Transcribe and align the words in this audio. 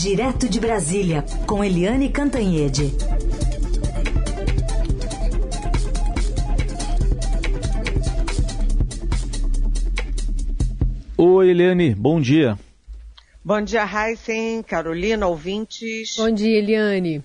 Direto 0.00 0.48
de 0.48 0.60
Brasília, 0.60 1.24
com 1.44 1.64
Eliane 1.64 2.08
Cantanhede. 2.08 2.92
Oi, 11.16 11.50
Eliane, 11.50 11.96
bom 11.96 12.20
dia. 12.20 12.56
Bom 13.44 13.60
dia, 13.60 13.84
Heisen, 13.84 14.62
Carolina, 14.62 15.26
ouvintes. 15.26 16.14
Bom 16.16 16.30
dia, 16.30 16.58
Eliane. 16.58 17.20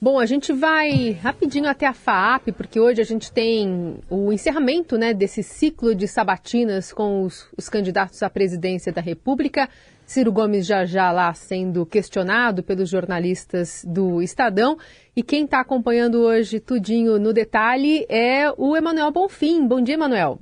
Bom, 0.00 0.18
a 0.18 0.26
gente 0.26 0.52
vai 0.52 1.12
rapidinho 1.12 1.68
até 1.68 1.86
a 1.86 1.94
FAAP, 1.94 2.48
porque 2.56 2.80
hoje 2.80 3.00
a 3.00 3.04
gente 3.04 3.30
tem 3.30 3.98
o 4.10 4.32
encerramento 4.32 4.98
né, 4.98 5.14
desse 5.14 5.44
ciclo 5.44 5.94
de 5.94 6.08
sabatinas 6.08 6.92
com 6.92 7.22
os, 7.22 7.46
os 7.56 7.68
candidatos 7.68 8.20
à 8.22 8.28
presidência 8.28 8.92
da 8.92 9.00
República. 9.00 9.66
Ciro 10.06 10.30
Gomes 10.30 10.66
já 10.66 10.84
já 10.84 11.10
lá 11.10 11.32
sendo 11.32 11.86
questionado 11.86 12.62
pelos 12.62 12.90
jornalistas 12.90 13.84
do 13.88 14.20
Estadão. 14.20 14.76
E 15.16 15.22
quem 15.22 15.44
está 15.44 15.60
acompanhando 15.60 16.20
hoje 16.20 16.60
tudinho 16.60 17.18
no 17.18 17.32
detalhe 17.32 18.04
é 18.08 18.52
o 18.56 18.76
Emanuel 18.76 19.10
Bonfim. 19.10 19.66
Bom 19.66 19.80
dia, 19.80 19.94
Emanuel. 19.94 20.38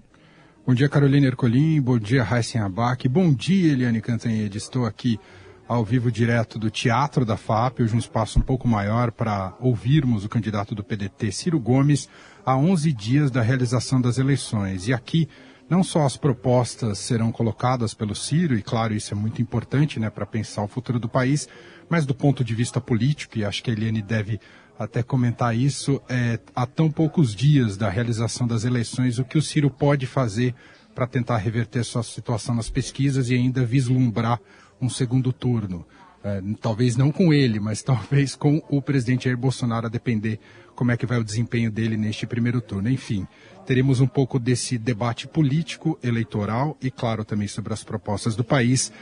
Bom 0.67 0.75
dia, 0.75 0.89
Carolina 0.89 1.27
Ercolim. 1.27 1.81
Bom 1.81 1.99
dia, 1.99 2.23
Raíssen 2.23 2.61
Abac. 2.61 3.09
Bom 3.09 3.33
dia, 3.33 3.73
Eliane 3.73 4.01
Cantanhede. 4.01 4.59
Estou 4.59 4.85
aqui 4.85 5.19
ao 5.67 5.85
vivo 5.85 6.11
direto 6.11 6.59
do 6.59 6.71
Teatro 6.71 7.25
da 7.25 7.37
FAP, 7.37 7.81
hoje 7.81 7.95
um 7.95 7.99
espaço 7.99 8.39
um 8.39 8.43
pouco 8.43 8.69
maior 8.69 9.11
para 9.11 9.55
ouvirmos 9.59 10.25
o 10.25 10.29
candidato 10.29 10.75
do 10.75 10.85
PDT, 10.85 11.33
Ciro 11.33 11.59
Gomes, 11.59 12.09
a 12.45 12.57
11 12.57 12.93
dias 12.93 13.31
da 13.31 13.41
realização 13.41 14.01
das 14.01 14.19
eleições. 14.19 14.87
E 14.89 14.93
aqui, 14.93 15.29
não 15.73 15.83
só 15.83 16.05
as 16.05 16.19
propostas 16.19 16.99
serão 16.99 17.33
colocadas 17.33 17.95
pelo 17.95 18.15
Ciro, 18.15 18.55
e 18.55 18.63
claro, 18.63 18.93
isso 18.93 19.15
é 19.15 19.17
muito 19.17 19.41
importante 19.41 19.99
né, 19.99 20.11
para 20.11 20.27
pensar 20.27 20.63
o 20.63 20.69
futuro 20.69 21.01
do 21.01 21.09
país, 21.09 21.49
mas 21.89 22.05
do 22.05 22.15
ponto 22.15 22.45
de 22.45 22.55
vista 22.55 22.79
político, 22.79 23.39
e 23.39 23.45
acho 23.45 23.63
que 23.63 23.71
a 23.71 23.73
Eliane 23.73 24.03
deve 24.03 24.39
até 24.79 25.03
comentar 25.03 25.57
isso, 25.57 25.99
é, 26.11 26.39
há 26.55 26.67
tão 26.67 26.91
poucos 26.91 27.35
dias 27.35 27.79
da 27.79 27.89
realização 27.89 28.47
das 28.47 28.65
eleições, 28.65 29.19
o 29.19 29.25
que 29.25 29.39
o 29.39 29.43
Ciro 29.43 29.71
pode 29.71 30.07
fazer 30.07 30.55
para 30.95 31.07
tentar 31.07 31.39
reverter 31.39 31.83
sua 31.85 32.03
situação 32.03 32.55
nas 32.55 32.69
pesquisas 32.69 33.31
e 33.31 33.35
ainda 33.35 33.65
vislumbrar 33.65 34.39
um 34.79 34.91
segundo 34.91 35.33
turno. 35.33 35.87
É, 36.23 36.43
talvez 36.61 36.99
não 36.99 37.11
com 37.11 37.33
ele, 37.33 37.59
mas 37.59 37.81
talvez 37.83 38.37
com 38.37 38.63
o 38.69 38.83
presidente 38.83 39.25
Jair 39.25 39.39
Bolsonaro, 39.39 39.87
a 39.87 39.91
depender 39.91 40.39
como 40.75 40.91
é 40.91 40.99
que 40.99 41.07
vai 41.07 41.19
o 41.19 41.25
desempenho 41.25 41.71
dele 41.71 41.97
neste 41.97 42.27
primeiro 42.27 42.61
turno. 42.61 42.91
Enfim, 42.91 43.27
teremos 43.67 44.01
um 44.01 44.07
pouco 44.07 44.39
desse 44.39 44.79
debate 44.79 45.27
político, 45.27 45.99
eleitoral 46.03 46.77
e, 46.81 46.91
claro, 46.91 47.25
também 47.25 47.49
sobre 47.49 47.73
as 47.73 47.83
propostas 47.83 48.37
do 48.37 48.45
país. 48.45 48.93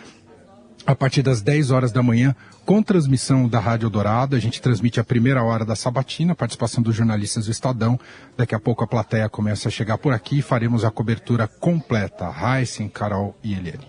A 0.87 0.95
partir 0.95 1.23
das 1.23 1.43
10 1.43 1.71
horas 1.71 1.93
da 1.93 2.03
manhã, 2.03 2.35
com 2.65 2.83
transmissão 2.83 3.47
da 3.47 3.61
Rádio 3.61 3.91
Dourado, 3.91 4.35
a 4.35 4.39
gente 4.39 4.63
transmite 4.63 4.99
a 4.99 5.05
primeira 5.05 5.43
hora 5.43 5.65
da 5.65 5.77
sabatina, 5.77 6.35
participação 6.35 6.83
dos 6.83 6.95
jornalistas 6.95 7.45
do 7.45 7.51
Estadão. 7.51 8.01
Daqui 8.37 8.55
a 8.55 8.61
pouco 8.61 8.83
a 8.83 8.87
plateia 8.87 9.29
começa 9.29 9.69
a 9.69 9.71
chegar 9.71 9.99
por 9.99 10.13
aqui 10.13 10.39
e 10.39 10.43
faremos 10.43 10.85
a 10.85 10.91
cobertura 10.91 11.47
completa. 11.47 12.31
Heisen, 12.31 12.89
Carol 12.89 13.37
e 13.45 13.53
Eliane. 13.53 13.89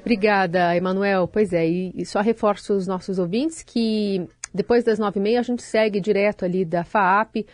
Obrigada, 0.00 0.74
Emanuel. 0.74 1.28
Pois 1.28 1.52
é, 1.52 1.66
e 1.66 2.04
só 2.06 2.22
reforço 2.22 2.72
os 2.72 2.86
nossos 2.86 3.18
ouvintes 3.18 3.62
que 3.62 4.26
depois 4.54 4.84
das 4.84 4.98
nove 4.98 5.20
e 5.20 5.22
meia 5.22 5.40
a 5.40 5.42
gente 5.42 5.62
segue 5.62 6.00
direto 6.00 6.46
ali 6.46 6.64
da 6.64 6.82
FAAP 6.82 7.44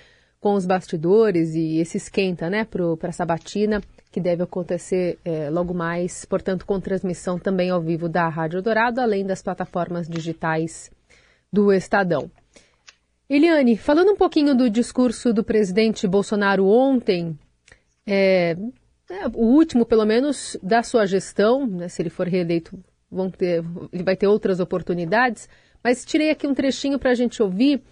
com 0.45 0.53
os 0.53 0.67
bastidores 0.67 1.55
e 1.55 1.79
esse 1.79 1.97
esquenta, 1.97 2.51
né, 2.51 2.67
para 2.67 3.09
a 3.09 3.13
sabatina, 3.13 3.81
que 4.13 4.21
deve 4.21 4.43
acontecer 4.43 5.19
é, 5.25 5.49
logo 5.49 5.73
mais, 5.73 6.27
portanto, 6.27 6.67
com 6.67 6.79
transmissão 6.79 7.39
também 7.39 7.71
ao 7.71 7.81
vivo 7.81 8.11
da 8.11 8.29
Rádio 8.29 8.61
Dourado, 8.61 9.01
além 9.01 9.25
das 9.25 9.41
plataformas 9.41 10.07
digitais 10.07 10.91
do 11.51 11.73
Estadão. 11.73 12.31
Eliane, 13.27 13.75
falando 13.75 14.13
um 14.13 14.17
pouquinho 14.17 14.55
do 14.55 14.69
discurso 14.69 15.33
do 15.33 15.43
presidente 15.43 16.07
Bolsonaro 16.07 16.67
ontem, 16.67 17.39
é, 18.07 18.55
é, 19.09 19.27
o 19.33 19.47
último, 19.47 19.87
pelo 19.87 20.05
menos, 20.05 20.59
da 20.63 20.83
sua 20.83 21.07
gestão, 21.07 21.67
né, 21.67 21.89
se 21.89 22.03
ele 22.03 22.11
for 22.11 22.29
reeleito, 22.29 22.79
vão 23.11 23.31
ter, 23.31 23.65
ele 23.91 24.03
vai 24.03 24.15
ter 24.15 24.27
outras 24.27 24.61
oportunidades, 24.61 25.49
mas 25.83 26.05
tirei 26.05 26.29
aqui 26.29 26.47
um 26.47 26.53
trechinho 26.53 26.99
para 26.99 27.13
a 27.13 27.15
gente 27.15 27.43
ouvir 27.43 27.83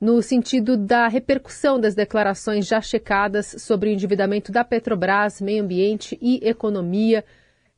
no 0.00 0.20
sentido 0.20 0.76
da 0.76 1.08
repercussão 1.08 1.80
das 1.80 1.94
declarações 1.94 2.66
já 2.66 2.80
checadas 2.80 3.56
sobre 3.58 3.90
o 3.90 3.92
endividamento 3.92 4.52
da 4.52 4.64
Petrobras, 4.64 5.40
meio 5.40 5.62
ambiente 5.62 6.18
e 6.20 6.40
economia. 6.46 7.24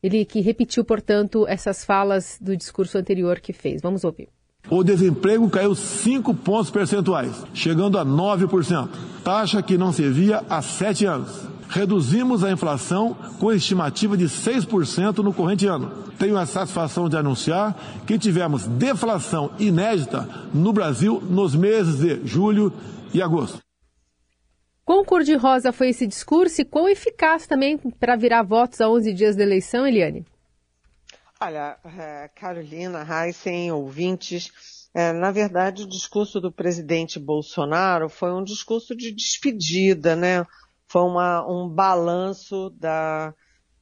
Ele 0.03 0.25
que 0.25 0.41
repetiu, 0.41 0.85
portanto, 0.85 1.47
essas 1.49 1.85
falas 1.85 2.39
do 2.41 2.57
discurso 2.57 2.99
anterior 2.99 3.41
que 3.41 3.53
fez. 3.53 3.81
Vamos 3.81 4.05
ouvir. 4.05 4.29
O 4.71 4.85
desemprego 4.85 5.49
caiu 5.49 5.75
5 5.75 6.35
pontos 6.35 6.71
percentuais, 6.71 7.45
chegando 7.55 7.99
a 7.99 8.05
9%, 8.05 8.91
taxa 9.25 9.63
que 9.63 9.79
não 9.79 9.93
se 9.93 10.09
via 10.11 10.43
há 10.49 10.61
sete 10.61 11.07
anos. 11.07 11.58
Reduzimos 11.69 12.43
a 12.43 12.51
inflação 12.51 13.15
com 13.39 13.53
estimativa 13.53 14.17
de 14.17 14.25
6% 14.25 15.19
no 15.19 15.35
corrente 15.35 15.67
ano. 15.67 16.05
Tenho 16.19 16.37
a 16.37 16.47
satisfação 16.47 17.09
de 17.09 17.17
anunciar 17.17 17.77
que 18.07 18.19
tivemos 18.19 18.67
deflação 18.67 19.51
inédita 19.59 20.29
no 20.53 20.73
Brasil 20.73 21.21
nos 21.21 21.55
meses 21.55 21.99
de 21.99 22.27
julho 22.27 22.73
e 23.13 23.21
agosto. 23.21 23.59
Quão 24.85 25.05
cor-de-rosa 25.05 25.71
foi 25.71 25.91
esse 25.91 26.07
discurso 26.07 26.63
e 26.63 26.65
quão 26.65 26.89
eficaz 26.89 27.47
também 27.47 27.77
para 27.77 28.17
virar 28.17 28.43
votos 28.43 28.81
a 28.81 28.89
11 28.89 29.13
dias 29.13 29.37
da 29.37 29.43
eleição, 29.43 29.87
Eliane? 29.87 30.25
Olha, 31.39 31.77
é, 31.85 32.31
Carolina, 32.35 33.07
Heisen, 33.07 33.71
ouvintes, 33.71 34.51
é, 34.95 35.13
na 35.13 35.31
verdade 35.31 35.83
o 35.83 35.89
discurso 35.89 36.41
do 36.41 36.51
presidente 36.51 37.19
Bolsonaro 37.19 38.09
foi 38.09 38.33
um 38.33 38.43
discurso 38.43 38.97
de 38.97 39.13
despedida, 39.13 40.17
né? 40.17 40.45
Foi 40.89 41.03
uma, 41.03 41.47
um 41.47 41.69
balanço 41.69 42.71
da, 42.71 43.35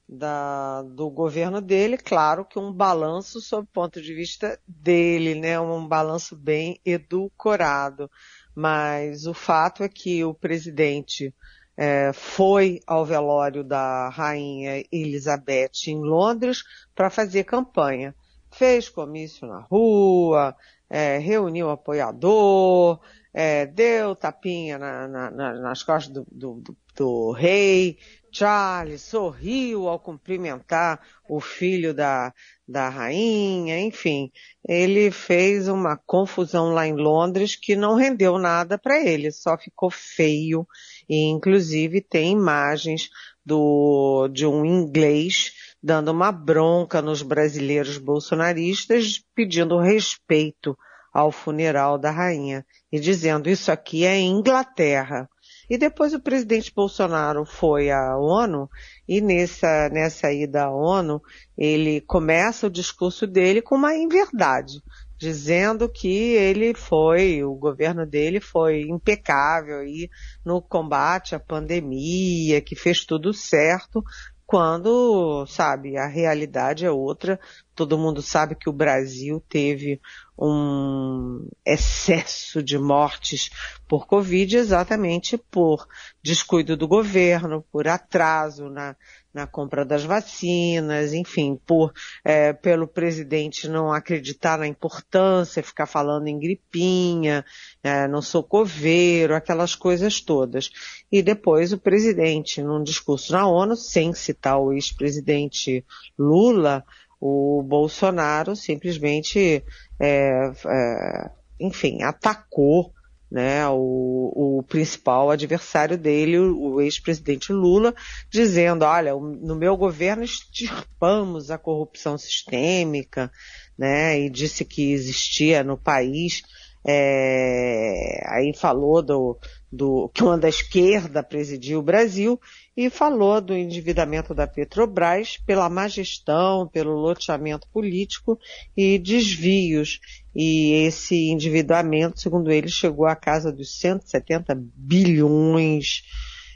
da, 0.09 0.83
do 0.83 1.09
governo 1.09 1.61
dele, 1.61 1.97
claro 1.97 2.45
que 2.45 2.59
um 2.59 2.73
balanço 2.73 3.41
sob 3.41 3.63
o 3.63 3.73
ponto 3.73 4.03
de 4.03 4.13
vista 4.13 4.59
dele, 4.67 5.35
né, 5.35 5.59
um 5.59 5.87
balanço 5.87 6.37
bem 6.37 6.81
edulcorado. 6.85 8.11
Mas 8.55 9.27
o 9.27 9.35
fato 9.35 9.83
é 9.83 9.89
que 9.89 10.25
o 10.25 10.35
presidente 10.35 11.33
é, 11.77 12.11
foi 12.13 12.81
ao 12.87 13.05
velório 13.05 13.63
da 13.63 14.09
rainha 14.09 14.83
Elizabeth 14.91 15.89
em 15.89 16.01
Londres 16.01 16.63
para 16.95 17.11
fazer 17.11 17.45
campanha. 17.45 18.15
Fez 18.51 18.89
comício 18.89 19.47
na 19.47 19.61
rua, 19.61 20.57
é, 20.89 21.19
reuniu 21.19 21.69
apoiador, 21.69 23.01
é, 23.39 23.67
deu 23.67 24.17
tapinha 24.17 24.79
na, 24.79 25.07
na, 25.07 25.31
nas 25.31 25.83
costas 25.83 26.11
do, 26.11 26.27
do, 26.33 26.77
do 26.97 27.33
rei. 27.33 27.99
Charles 28.33 29.03
sorriu 29.03 29.89
ao 29.89 30.01
cumprimentar 30.01 31.03
o 31.29 31.39
filho 31.39 31.93
da, 31.93 32.33
da 32.67 32.89
rainha, 32.89 33.79
enfim, 33.79 34.31
ele 34.67 35.11
fez 35.11 35.69
uma 35.69 35.97
confusão 35.97 36.73
lá 36.73 36.87
em 36.87 36.95
Londres 36.95 37.57
que 37.57 37.77
não 37.77 37.95
rendeu 37.95 38.39
nada 38.39 38.79
para 38.79 38.99
ele, 39.05 39.31
só 39.31 39.57
ficou 39.59 39.91
feio. 39.91 40.67
E 41.07 41.31
inclusive 41.31 42.01
tem 42.01 42.33
imagens 42.33 43.11
do, 43.45 44.29
de 44.29 44.47
um 44.47 44.65
inglês 44.65 45.53
dando 45.83 46.11
uma 46.11 46.33
bronca 46.33 47.03
nos 47.03 47.21
brasileiros 47.21 47.99
bolsonaristas 47.99 49.23
pedindo 49.35 49.79
respeito 49.79 50.77
ao 51.17 51.33
funeral 51.33 51.97
da 51.97 52.11
rainha 52.11 52.63
e 52.93 53.01
dizendo 53.01 53.49
isso 53.49 53.73
aqui 53.73 54.05
é 54.05 54.21
Inglaterra. 54.21 55.27
E 55.69 55.79
depois 55.79 56.13
o 56.13 56.21
presidente 56.21 56.71
Bolsonaro 56.75 57.47
foi 57.47 57.91
à 57.91 58.19
ONU 58.19 58.69
e 59.09 59.23
nessa, 59.23 59.89
nessa 59.89 60.31
ida 60.31 60.65
à 60.65 60.71
ONU 60.71 61.23
ele 61.57 62.03
começa 62.03 62.67
o 62.67 62.71
discurso 62.71 63.27
dele 63.27 63.63
com 63.63 63.77
uma 63.77 63.97
inverdade, 63.97 64.83
dizendo 65.17 65.89
que 65.89 66.35
ele 66.35 66.75
foi, 66.75 67.43
o 67.43 67.55
governo 67.55 68.05
dele 68.05 68.39
foi 68.39 68.83
impecável 68.83 69.79
aí 69.79 70.11
no 70.45 70.61
combate 70.61 71.35
à 71.35 71.41
pandemia, 71.41 72.61
que 72.61 72.77
fez 72.77 73.07
tudo 73.07 73.33
certo, 73.33 74.05
quando, 74.47 75.45
sabe, 75.47 75.97
a 75.97 76.07
realidade 76.07 76.87
é 76.87 76.91
outra. 76.91 77.39
Todo 77.75 77.99
mundo 77.99 78.23
sabe 78.23 78.55
que 78.55 78.71
o 78.71 78.73
Brasil 78.73 79.43
teve 79.49 80.01
um 80.39 81.49
excesso 81.65 82.63
de 82.63 82.79
mortes 82.79 83.51
por 83.89 84.07
Covid 84.07 84.57
exatamente 84.57 85.39
por 85.39 85.87
descuido 86.23 86.77
do 86.77 86.87
governo, 86.87 87.65
por 87.71 87.89
atraso 87.89 88.69
na, 88.69 88.97
na 89.33 89.47
compra 89.47 89.85
das 89.85 90.03
vacinas, 90.05 91.13
enfim, 91.13 91.61
por 91.67 91.93
é, 92.25 92.53
pelo 92.53 92.89
presidente 92.89 93.69
não 93.69 93.93
acreditar 93.93 94.59
na 94.59 94.67
importância, 94.67 95.63
ficar 95.63 95.87
falando 95.87 96.27
em 96.27 96.39
gripinha, 96.39 97.45
é, 97.83 98.09
no 98.09 98.21
socoveiro, 98.21 99.35
aquelas 99.35 99.75
coisas 99.75 100.21
todas. 100.21 100.71
E 101.13 101.23
depois 101.23 101.73
o 101.73 101.79
presidente, 101.79 102.63
num 102.63 102.83
discurso 102.83 103.33
na 103.33 103.47
ONU, 103.47 103.77
sem 103.77 104.13
citar 104.13 104.59
o 104.59 104.73
ex-presidente 104.73 105.85
Lula, 106.19 106.85
o 107.21 107.63
Bolsonaro 107.63 108.55
simplesmente, 108.55 109.65
é, 110.01 110.53
é, 110.67 111.31
enfim, 111.61 112.03
atacou 112.03 112.93
né, 113.31 113.67
o, 113.69 114.59
o, 114.59 114.63
principal 114.63 115.31
adversário 115.31 115.99
dele, 115.99 116.39
o, 116.39 116.81
ex-presidente 116.81 117.53
Lula, 117.53 117.95
dizendo, 118.31 118.85
olha, 118.85 119.15
no 119.15 119.57
meu 119.57 119.77
governo 119.77 120.23
extirpamos 120.23 121.51
a 121.51 121.59
corrupção 121.59 122.17
sistêmica, 122.17 123.31
né, 123.77 124.19
e 124.21 124.31
disse 124.31 124.65
que 124.65 124.93
existia 124.93 125.65
no 125.65 125.77
país, 125.77 126.43
é, 126.87 128.23
aí 128.29 128.55
falou 128.55 129.03
do, 129.03 129.37
do, 129.77 130.11
que 130.13 130.25
uma 130.25 130.39
da 130.39 130.49
esquerda 130.49 131.23
presidiu 131.23 131.79
o 131.79 131.83
Brasil 131.83 132.41
e 132.77 132.91
falou 132.91 133.41
do 133.41 133.55
endividamento 133.55 134.35
da 134.35 134.47
Petrobras 134.47 135.37
pela 135.47 135.69
má 135.69 135.87
gestão, 135.87 136.67
pelo 136.67 136.95
loteamento 136.95 137.69
político 137.73 138.39
e 138.77 138.99
desvios. 138.99 140.01
E 140.35 140.87
esse 140.87 141.31
endividamento, 141.31 142.21
segundo 142.21 142.51
ele, 142.51 142.69
chegou 142.69 143.07
à 143.07 143.15
casa 143.15 143.53
dos 143.53 143.79
170 143.79 144.55
bilhões 144.75 146.03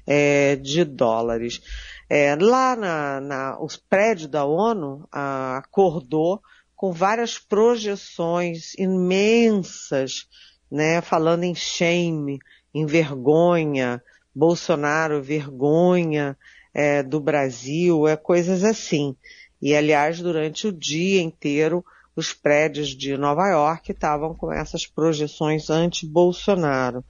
é, 0.07 0.57
de 0.57 0.85
dólares. 0.85 1.61
É, 2.09 2.35
lá 2.35 2.75
na, 2.75 3.21
na, 3.21 3.63
os 3.63 3.77
prédios 3.77 4.29
da 4.29 4.45
ONU 4.45 5.07
a, 5.13 5.59
acordou 5.59 6.41
com 6.75 6.93
várias 6.93 7.39
projeções 7.39 8.75
imensas, 8.79 10.27
né, 10.71 11.01
falando 11.01 11.45
em 11.45 11.55
shame, 11.55 12.39
em 12.75 12.87
vergonha, 12.87 14.03
Bolsonaro 14.35 15.23
vergonha 15.23 16.37
é, 16.73 17.03
do 17.03 17.21
Brasil, 17.21 18.07
é 18.07 18.17
coisas 18.17 18.65
assim. 18.65 19.17
E 19.61 19.75
aliás, 19.75 20.21
durante 20.21 20.67
o 20.67 20.73
dia 20.73 21.21
inteiro, 21.21 21.85
os 22.17 22.33
prédios 22.33 22.89
de 22.89 23.17
Nova 23.17 23.49
York 23.49 23.93
estavam 23.93 24.35
com 24.35 24.53
essas 24.53 24.87
projeções 24.87 25.69
anti-Bolsonaro, 25.71 27.05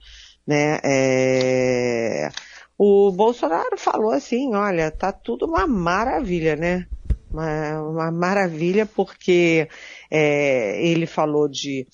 né? 0.45 0.79
É... 0.83 2.29
O 2.77 3.11
Bolsonaro 3.11 3.77
falou 3.77 4.11
assim, 4.11 4.55
olha, 4.55 4.89
tá 4.89 5.11
tudo 5.11 5.45
uma 5.45 5.67
maravilha, 5.67 6.55
né? 6.55 6.87
Uma, 7.29 7.81
uma 7.83 8.11
maravilha 8.11 8.85
porque 8.85 9.69
é, 10.09 10.83
ele 10.85 11.05
falou 11.05 11.47
de 11.47 11.87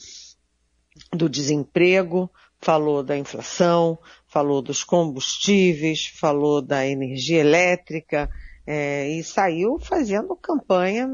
do 1.14 1.30
desemprego, 1.30 2.32
falou 2.68 3.02
da 3.02 3.18
inflação, 3.18 3.98
falou 4.28 4.62
dos 4.62 4.84
combustíveis, 4.84 6.08
falou 6.08 6.62
da 6.62 6.86
energia 6.86 7.40
elétrica 7.40 8.30
é, 8.66 9.08
e 9.08 9.24
saiu 9.24 9.80
fazendo 9.80 10.36
campanha 10.36 11.08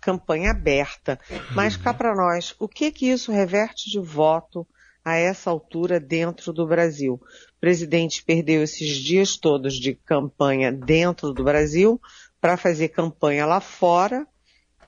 campanha 0.00 0.52
aberta. 0.52 1.20
Mas 1.54 1.76
cá 1.76 1.92
para 1.92 2.14
nós, 2.14 2.54
o 2.58 2.66
que 2.66 2.90
que 2.90 3.10
isso 3.10 3.30
reverte 3.30 3.90
de 3.90 4.00
voto 4.00 4.66
a 5.04 5.16
essa 5.16 5.50
altura 5.50 6.00
dentro 6.00 6.50
do 6.50 6.66
Brasil? 6.66 7.20
O 7.56 7.60
presidente 7.60 8.24
perdeu 8.24 8.62
esses 8.62 8.96
dias 8.96 9.36
todos 9.36 9.74
de 9.74 9.96
campanha 9.96 10.72
dentro 10.72 11.34
do 11.34 11.44
Brasil 11.44 12.00
para 12.40 12.56
fazer 12.56 12.88
campanha 12.88 13.44
lá 13.44 13.60
fora 13.60 14.26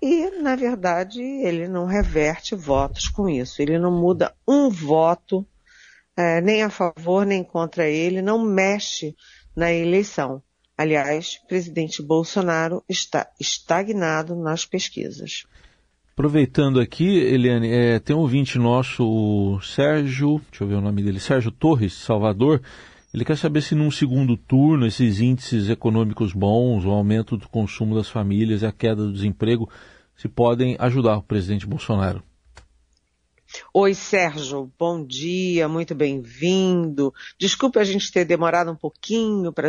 e, 0.02 0.31
na 0.41 0.56
verdade, 0.56 1.20
ele 1.20 1.69
não 1.69 1.85
reverte 1.85 2.55
votos 2.55 3.08
com 3.08 3.29
isso. 3.29 3.61
Ele 3.61 3.79
não 3.79 3.91
muda 3.91 4.35
um 4.49 4.70
voto, 4.70 5.47
é, 6.17 6.41
nem 6.41 6.62
a 6.62 6.70
favor 6.70 7.26
nem 7.26 7.44
contra 7.44 7.88
ele, 7.88 8.23
não 8.23 8.43
mexe 8.43 9.14
na 9.55 9.73
eleição. 9.73 10.43
Aliás, 10.76 11.38
o 11.44 11.47
presidente 11.47 12.02
Bolsonaro 12.02 12.82
está 12.88 13.29
estagnado 13.38 14.35
nas 14.35 14.64
pesquisas. 14.64 15.44
Aproveitando 16.14 16.81
aqui, 16.81 17.19
Eliane, 17.19 17.70
é, 17.70 17.99
tem 17.99 18.17
um 18.17 18.20
ouvinte 18.20 18.58
nosso, 18.58 19.05
o 19.05 19.61
Sérgio, 19.61 20.41
deixa 20.50 20.64
eu 20.64 20.69
ver 20.69 20.75
o 20.75 20.81
nome 20.81 21.03
dele, 21.03 21.20
Sérgio 21.20 21.50
Torres, 21.50 21.93
Salvador. 21.93 22.62
Ele 23.12 23.24
quer 23.24 23.36
saber 23.36 23.60
se 23.60 23.74
num 23.74 23.90
segundo 23.90 24.36
turno 24.36 24.86
esses 24.86 25.18
índices 25.18 25.68
econômicos 25.68 26.32
bons, 26.32 26.84
o 26.84 26.90
aumento 26.90 27.36
do 27.36 27.48
consumo 27.48 27.96
das 27.96 28.08
famílias 28.08 28.62
e 28.62 28.66
a 28.66 28.72
queda 28.72 29.02
do 29.02 29.12
desemprego 29.12 29.68
se 30.16 30.28
podem 30.28 30.76
ajudar 30.78 31.16
o 31.16 31.22
presidente 31.22 31.66
Bolsonaro. 31.66 32.22
Oi, 33.74 33.94
Sérgio, 33.94 34.72
bom 34.78 35.04
dia, 35.04 35.66
muito 35.66 35.92
bem-vindo. 35.92 37.12
Desculpe 37.36 37.80
a 37.80 37.84
gente 37.84 38.12
ter 38.12 38.24
demorado 38.24 38.70
um 38.70 38.76
pouquinho 38.76 39.52
para 39.52 39.68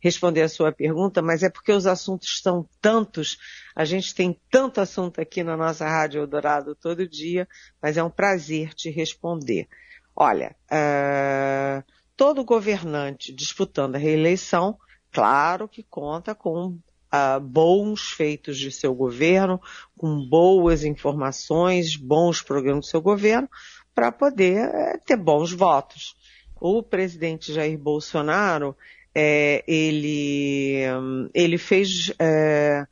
responder 0.00 0.42
a 0.42 0.48
sua 0.48 0.72
pergunta, 0.72 1.22
mas 1.22 1.44
é 1.44 1.48
porque 1.48 1.70
os 1.70 1.86
assuntos 1.86 2.40
são 2.42 2.68
tantos, 2.80 3.38
a 3.76 3.84
gente 3.84 4.12
tem 4.12 4.36
tanto 4.50 4.80
assunto 4.80 5.20
aqui 5.20 5.44
na 5.44 5.56
nossa 5.56 5.86
Rádio 5.86 6.20
Eldorado 6.20 6.74
todo 6.74 7.08
dia, 7.08 7.46
mas 7.80 7.96
é 7.96 8.02
um 8.02 8.10
prazer 8.10 8.74
te 8.74 8.90
responder. 8.90 9.68
Olha, 10.16 10.56
uh, 10.70 11.84
todo 12.16 12.44
governante 12.44 13.32
disputando 13.32 13.96
a 13.96 13.98
reeleição, 13.98 14.78
claro 15.10 15.68
que 15.68 15.82
conta 15.82 16.34
com 16.34 16.66
uh, 17.12 17.40
bons 17.40 18.10
feitos 18.10 18.58
de 18.58 18.70
seu 18.70 18.94
governo, 18.94 19.60
com 19.96 20.26
boas 20.28 20.84
informações, 20.84 21.96
bons 21.96 22.42
programas 22.42 22.86
do 22.86 22.90
seu 22.90 23.00
governo, 23.00 23.48
para 23.94 24.10
poder 24.10 24.68
uh, 24.68 25.00
ter 25.04 25.16
bons 25.16 25.52
votos. 25.52 26.16
O 26.60 26.82
presidente 26.82 27.52
Jair 27.52 27.78
Bolsonaro, 27.78 28.76
é, 29.14 29.62
ele, 29.66 30.84
um, 30.96 31.28
ele 31.34 31.58
fez 31.58 32.12
é, 32.18 32.86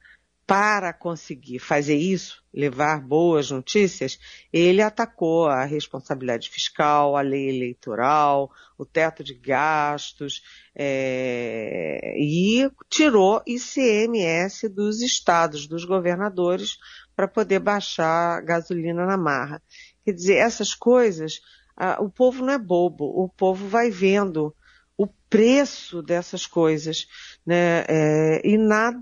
para 0.50 0.92
conseguir 0.92 1.60
fazer 1.60 1.94
isso, 1.94 2.42
levar 2.52 3.00
boas 3.00 3.52
notícias, 3.52 4.18
ele 4.52 4.82
atacou 4.82 5.46
a 5.46 5.64
responsabilidade 5.64 6.50
fiscal, 6.50 7.16
a 7.16 7.20
lei 7.20 7.48
eleitoral, 7.48 8.50
o 8.76 8.84
teto 8.84 9.22
de 9.22 9.32
gastos 9.32 10.42
é, 10.74 12.16
e 12.18 12.68
tirou 12.88 13.40
ICMS 13.46 14.68
dos 14.68 15.00
estados, 15.02 15.68
dos 15.68 15.84
governadores, 15.84 16.78
para 17.14 17.28
poder 17.28 17.60
baixar 17.60 18.38
a 18.38 18.40
gasolina 18.40 19.06
na 19.06 19.16
marra. 19.16 19.62
Quer 20.04 20.14
dizer, 20.14 20.34
essas 20.34 20.74
coisas, 20.74 21.40
a, 21.76 22.02
o 22.02 22.10
povo 22.10 22.44
não 22.44 22.52
é 22.52 22.58
bobo, 22.58 23.04
o 23.04 23.28
povo 23.28 23.68
vai 23.68 23.88
vendo 23.88 24.52
o 24.98 25.06
preço 25.06 26.02
dessas 26.02 26.44
coisas, 26.44 27.06
né? 27.46 27.84
É, 27.86 28.42
e 28.44 28.58
nada 28.58 29.00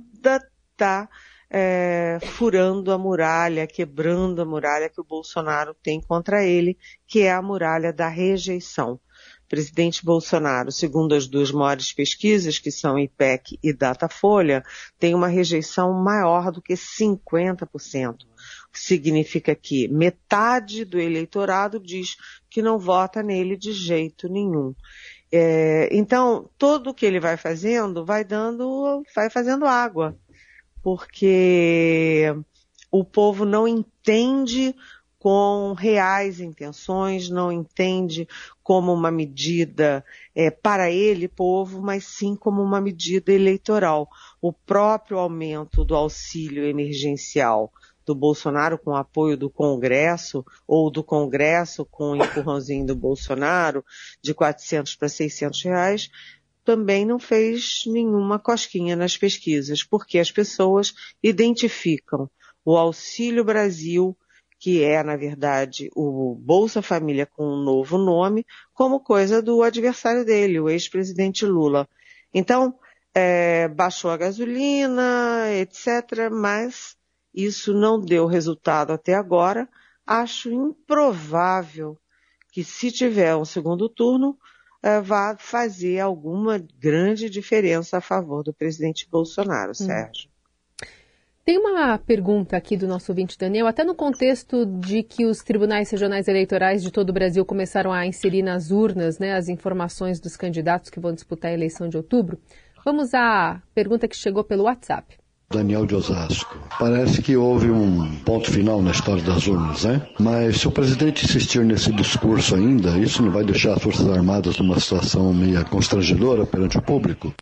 está 0.73 1.09
é, 1.51 2.19
furando 2.23 2.93
a 2.93 2.99
muralha, 2.99 3.67
quebrando 3.67 4.43
a 4.43 4.45
muralha 4.45 4.89
que 4.89 5.01
o 5.01 5.05
Bolsonaro 5.05 5.75
tem 5.83 6.01
contra 6.01 6.45
ele, 6.45 6.77
que 7.07 7.23
é 7.23 7.33
a 7.33 7.43
muralha 7.43 7.93
da 7.93 8.09
rejeição. 8.09 9.01
Presidente 9.49 10.05
Bolsonaro, 10.05 10.71
segundo 10.71 11.15
as 11.15 11.27
duas 11.27 11.51
maiores 11.51 11.91
pesquisas, 11.91 12.59
que 12.59 12.71
são 12.71 12.99
IPEC 12.99 13.59
e 13.63 13.73
Datafolha, 13.73 14.63
tem 14.99 15.15
uma 15.15 15.27
rejeição 15.27 15.91
maior 15.95 16.53
do 16.53 16.61
que 16.61 16.75
50%. 16.75 18.13
O 18.13 18.73
que 18.73 18.79
significa 18.79 19.55
que 19.55 19.89
metade 19.89 20.85
do 20.85 21.01
eleitorado 21.01 21.81
diz 21.81 22.17
que 22.51 22.61
não 22.61 22.79
vota 22.79 23.23
nele 23.23 23.57
de 23.57 23.73
jeito 23.73 24.29
nenhum. 24.29 24.75
É, 25.33 25.89
então, 25.93 26.51
tudo 26.59 26.91
o 26.91 26.95
que 26.95 27.07
ele 27.07 27.19
vai 27.19 27.39
fazendo, 27.39 28.05
vai 28.05 28.25
dando, 28.25 29.03
vai 29.15 29.31
fazendo 29.31 29.65
água 29.65 30.15
porque 30.89 32.35
o 32.91 33.05
povo 33.05 33.45
não 33.45 33.69
entende 33.69 34.75
com 35.19 35.75
reais 35.75 36.41
intenções, 36.41 37.29
não 37.29 37.53
entende 37.53 38.27
como 38.63 38.95
uma 38.95 39.11
medida 39.11 40.03
é, 40.35 40.51
para 40.51 40.91
ele, 40.91 41.29
povo, 41.29 41.83
mas 41.83 42.05
sim 42.07 42.35
como 42.35 42.63
uma 42.63 42.81
medida 42.81 43.31
eleitoral. 43.31 44.09
O 44.41 44.51
próprio 44.51 45.19
aumento 45.19 45.85
do 45.85 45.95
auxílio 45.95 46.65
emergencial 46.65 47.71
do 48.07 48.15
Bolsonaro 48.15 48.79
com 48.79 48.97
apoio 48.97 49.37
do 49.37 49.51
Congresso, 49.51 50.43
ou 50.67 50.91
do 50.91 51.05
Congresso 51.05 51.85
com 51.85 52.13
o 52.13 52.17
empurrãozinho 52.17 52.87
do 52.87 52.97
Bolsonaro, 52.97 53.85
de 54.23 54.33
400 54.33 54.97
para 54.97 55.11
600 55.11 55.63
reais, 55.65 56.11
também 56.69 57.07
não 57.07 57.19
fez 57.19 57.85
nenhuma 57.87 58.39
cosquinha 58.39 58.95
nas 58.95 59.17
pesquisas, 59.17 59.83
porque 59.83 60.19
as 60.19 60.31
pessoas 60.31 60.93
identificam 61.23 62.31
o 62.63 62.77
Auxílio 62.77 63.43
Brasil, 63.43 64.15
que 64.59 64.85
é, 64.85 65.03
na 65.03 65.17
verdade, 65.17 65.89
o 65.97 66.35
Bolsa 66.35 66.83
Família 66.83 67.25
com 67.25 67.43
um 67.43 67.65
novo 67.65 67.97
nome, 67.97 68.45
como 68.75 69.01
coisa 69.01 69.41
do 69.41 69.63
adversário 69.63 70.27
dele, 70.27 70.61
o 70.61 70.69
ex-presidente 70.69 71.47
Lula. 71.47 71.89
Então, 72.35 72.79
é, 73.15 73.67
baixou 73.69 74.11
a 74.11 74.19
gasolina, 74.19 75.51
etc., 75.55 76.31
mas 76.31 76.99
isso 77.33 77.73
não 77.73 77.99
deu 77.99 78.27
resultado 78.27 78.93
até 78.93 79.15
agora. 79.15 79.67
Acho 80.07 80.53
improvável 80.53 81.99
que, 82.53 82.63
se 82.63 82.93
tiver 82.93 83.35
um 83.35 83.47
segundo 83.47 83.89
turno, 83.89 84.37
vá 85.03 85.37
fazer 85.39 86.01
alguma 86.01 86.59
grande 86.79 87.29
diferença 87.29 87.99
a 87.99 88.01
favor 88.01 88.43
do 88.43 88.53
presidente 88.53 89.09
Bolsonaro, 89.11 89.73
hum. 89.73 89.75
Sérgio. 89.75 90.31
Tem 91.45 91.57
uma 91.57 91.97
pergunta 91.97 92.59
aqui 92.59 92.77
do 92.77 92.87
nosso 92.87 93.11
ouvinte 93.11 93.39
Daniel, 93.39 93.67
até 93.67 93.83
no 93.83 93.95
contexto 93.95 94.67
de 94.67 95.03
que 95.03 95.25
os 95.25 95.39
tribunais 95.43 95.91
regionais 95.91 96.29
eleitorais 96.29 96.83
de 96.83 96.91
todo 96.91 97.09
o 97.09 97.13
Brasil 97.13 97.43
começaram 97.43 97.91
a 97.91 98.05
inserir 98.05 98.43
nas 98.43 98.71
urnas 98.71 99.19
né, 99.19 99.35
as 99.35 99.49
informações 99.49 100.21
dos 100.21 100.37
candidatos 100.37 100.91
que 100.91 101.01
vão 101.01 101.15
disputar 101.15 101.51
a 101.51 101.55
eleição 101.55 101.89
de 101.89 101.97
outubro. 101.97 102.39
Vamos 102.85 103.15
à 103.15 103.63
pergunta 103.75 104.07
que 104.07 104.15
chegou 104.15 104.45
pelo 104.45 104.65
WhatsApp. 104.65 105.17
Daniel 105.51 105.87
de 105.87 105.95
Osasco. 105.95 106.59
Parece 106.79 107.23
que 107.23 107.35
houve 107.35 107.71
um 107.71 108.17
ponto 108.21 108.51
final 108.51 108.83
na 108.83 108.91
história 108.91 109.23
das 109.23 109.47
urnas, 109.47 109.85
né? 109.85 110.07
Mas 110.21 110.59
se 110.61 110.69
o 110.69 110.71
presidente 110.71 111.25
insistir 111.25 111.65
nesse 111.65 111.91
discurso 111.91 112.55
ainda, 112.55 112.99
isso 112.99 113.23
não 113.23 113.31
vai 113.31 113.45
deixar 113.45 113.73
as 113.73 113.83
Forças 113.83 114.07
Armadas 114.09 114.59
numa 114.59 114.79
situação 114.79 115.33
meio 115.33 115.65
constrangedora 115.65 116.45
perante 116.45 116.77
o 116.77 116.83
público? 116.83 117.33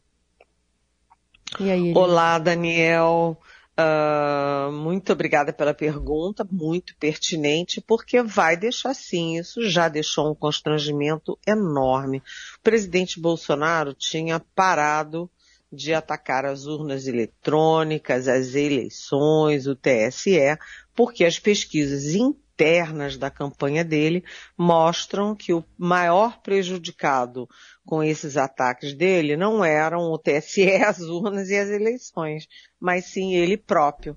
Aí, 1.58 1.92
Olá, 1.96 2.38
Daniel. 2.38 3.36
Uh, 3.78 4.72
muito 4.72 5.12
obrigada 5.12 5.52
pela 5.52 5.74
pergunta, 5.74 6.46
muito 6.50 6.96
pertinente, 6.96 7.80
porque 7.80 8.22
vai 8.22 8.56
deixar 8.56 8.94
sim, 8.94 9.36
isso 9.36 9.68
já 9.68 9.86
deixou 9.88 10.30
um 10.30 10.34
constrangimento 10.34 11.38
enorme. 11.46 12.18
O 12.18 12.62
presidente 12.62 13.20
Bolsonaro 13.20 13.92
tinha 13.92 14.40
parado 14.54 15.28
de 15.72 15.92
atacar 15.92 16.44
as 16.44 16.66
urnas 16.66 17.06
eletrônicas, 17.06 18.28
as 18.28 18.54
eleições, 18.54 19.66
o 19.66 19.74
TSE, 19.74 20.58
porque 20.94 21.24
as 21.24 21.38
pesquisas 21.38 22.14
internas 22.14 23.16
da 23.16 23.30
campanha 23.30 23.84
dele 23.84 24.24
mostram 24.56 25.34
que 25.34 25.52
o 25.52 25.64
maior 25.76 26.40
prejudicado 26.40 27.48
com 27.84 28.02
esses 28.02 28.36
ataques 28.36 28.94
dele 28.94 29.36
não 29.36 29.64
eram 29.64 30.10
o 30.10 30.18
TSE, 30.18 30.72
as 30.82 31.00
urnas 31.00 31.50
e 31.50 31.56
as 31.56 31.68
eleições, 31.68 32.48
mas 32.80 33.06
sim 33.06 33.34
ele 33.34 33.56
próprio. 33.56 34.16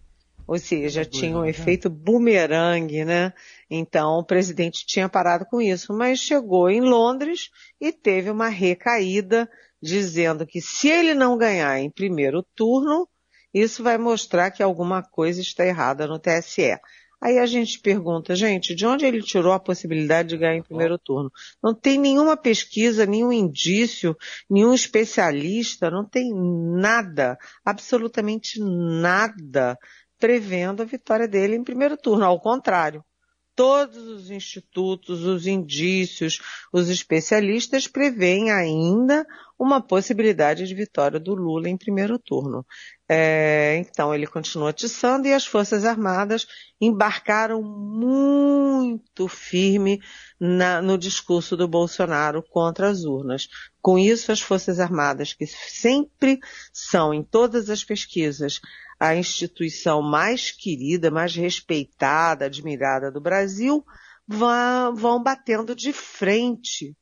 Ou 0.50 0.58
seja, 0.58 1.06
tinha 1.06 1.38
um 1.38 1.46
efeito 1.46 1.92
bumerangue, 1.92 3.06
né? 3.06 3.32
Então 3.70 4.18
o 4.18 4.24
presidente 4.24 4.84
tinha 4.84 5.08
parado 5.08 5.46
com 5.46 5.62
isso, 5.62 5.94
mas 5.94 6.18
chegou 6.18 6.72
em 6.72 6.82
Londres 6.82 7.52
e 7.80 7.92
teve 7.92 8.32
uma 8.32 8.48
recaída 8.48 9.48
dizendo 9.82 10.46
que 10.46 10.62
se 10.62 10.90
ele 10.90 11.14
não 11.14 11.38
ganhar 11.38 11.80
em 11.80 11.90
primeiro 11.90 12.44
turno, 12.56 13.08
isso 13.54 13.82
vai 13.84 13.98
mostrar 13.98 14.52
que 14.52 14.62
alguma 14.62 15.02
coisa 15.02 15.42
está 15.42 15.66
errada 15.66 16.08
no 16.08 16.20
TSE. 16.20 16.78
Aí 17.22 17.38
a 17.38 17.46
gente 17.46 17.80
pergunta, 17.80 18.34
gente, 18.34 18.74
de 18.74 18.86
onde 18.86 19.06
ele 19.06 19.22
tirou 19.22 19.52
a 19.52 19.60
possibilidade 19.60 20.30
de 20.30 20.38
ganhar 20.38 20.56
em 20.56 20.64
primeiro 20.64 20.98
turno? 20.98 21.30
Não 21.62 21.76
tem 21.76 22.00
nenhuma 22.00 22.38
pesquisa, 22.38 23.06
nenhum 23.06 23.34
indício, 23.34 24.16
nenhum 24.50 24.74
especialista, 24.74 25.92
não 25.92 26.06
tem 26.06 26.32
nada, 26.34 27.38
absolutamente 27.66 28.58
nada, 28.62 29.78
prevendo 30.18 30.82
a 30.82 30.86
vitória 30.86 31.28
dele 31.28 31.58
em 31.58 31.64
primeiro 31.64 31.98
turno. 31.98 32.24
Ao 32.24 32.40
contrário, 32.40 33.04
todos 33.60 34.08
os 34.08 34.32
institutos, 34.32 35.26
os 35.26 35.46
indícios, 35.46 36.40
os 36.72 36.88
especialistas 36.88 37.90
preveem 37.90 38.54
ainda 38.54 39.28
uma 39.60 39.82
possibilidade 39.82 40.66
de 40.66 40.74
vitória 40.74 41.20
do 41.20 41.36
Lula 41.36 41.68
em 41.68 41.76
primeiro 41.76 42.18
turno. 42.18 42.66
É, 43.10 43.76
então 43.76 44.16
ele 44.16 44.26
continua 44.26 44.70
atiçando 44.70 45.28
e 45.28 45.34
as 45.34 45.46
Forças 45.46 45.84
Armadas 45.84 46.48
embarcaram 46.80 47.62
muito 47.62 49.28
firme 49.28 50.00
na, 50.40 50.82
no 50.82 50.98
discurso 50.98 51.58
do 51.58 51.68
Bolsonaro 51.68 52.42
contra 52.42 52.88
as 52.88 53.04
urnas. 53.04 53.50
Com 53.82 54.00
isso, 54.00 54.32
as 54.32 54.40
Forças 54.40 54.80
Armadas, 54.80 55.34
que 55.34 55.46
sempre 55.46 56.40
são 56.72 57.14
em 57.14 57.24
todas 57.24 57.70
as 57.70 57.84
pesquisas 57.84 58.62
a 59.00 59.16
instituição 59.16 60.02
mais 60.02 60.52
querida, 60.52 61.10
mais 61.10 61.34
respeitada, 61.34 62.46
admirada 62.46 63.10
do 63.10 63.22
Brasil, 63.22 63.84
vão, 64.28 65.24
batendo 65.24 65.74
de 65.74 65.94
frente 65.94 66.96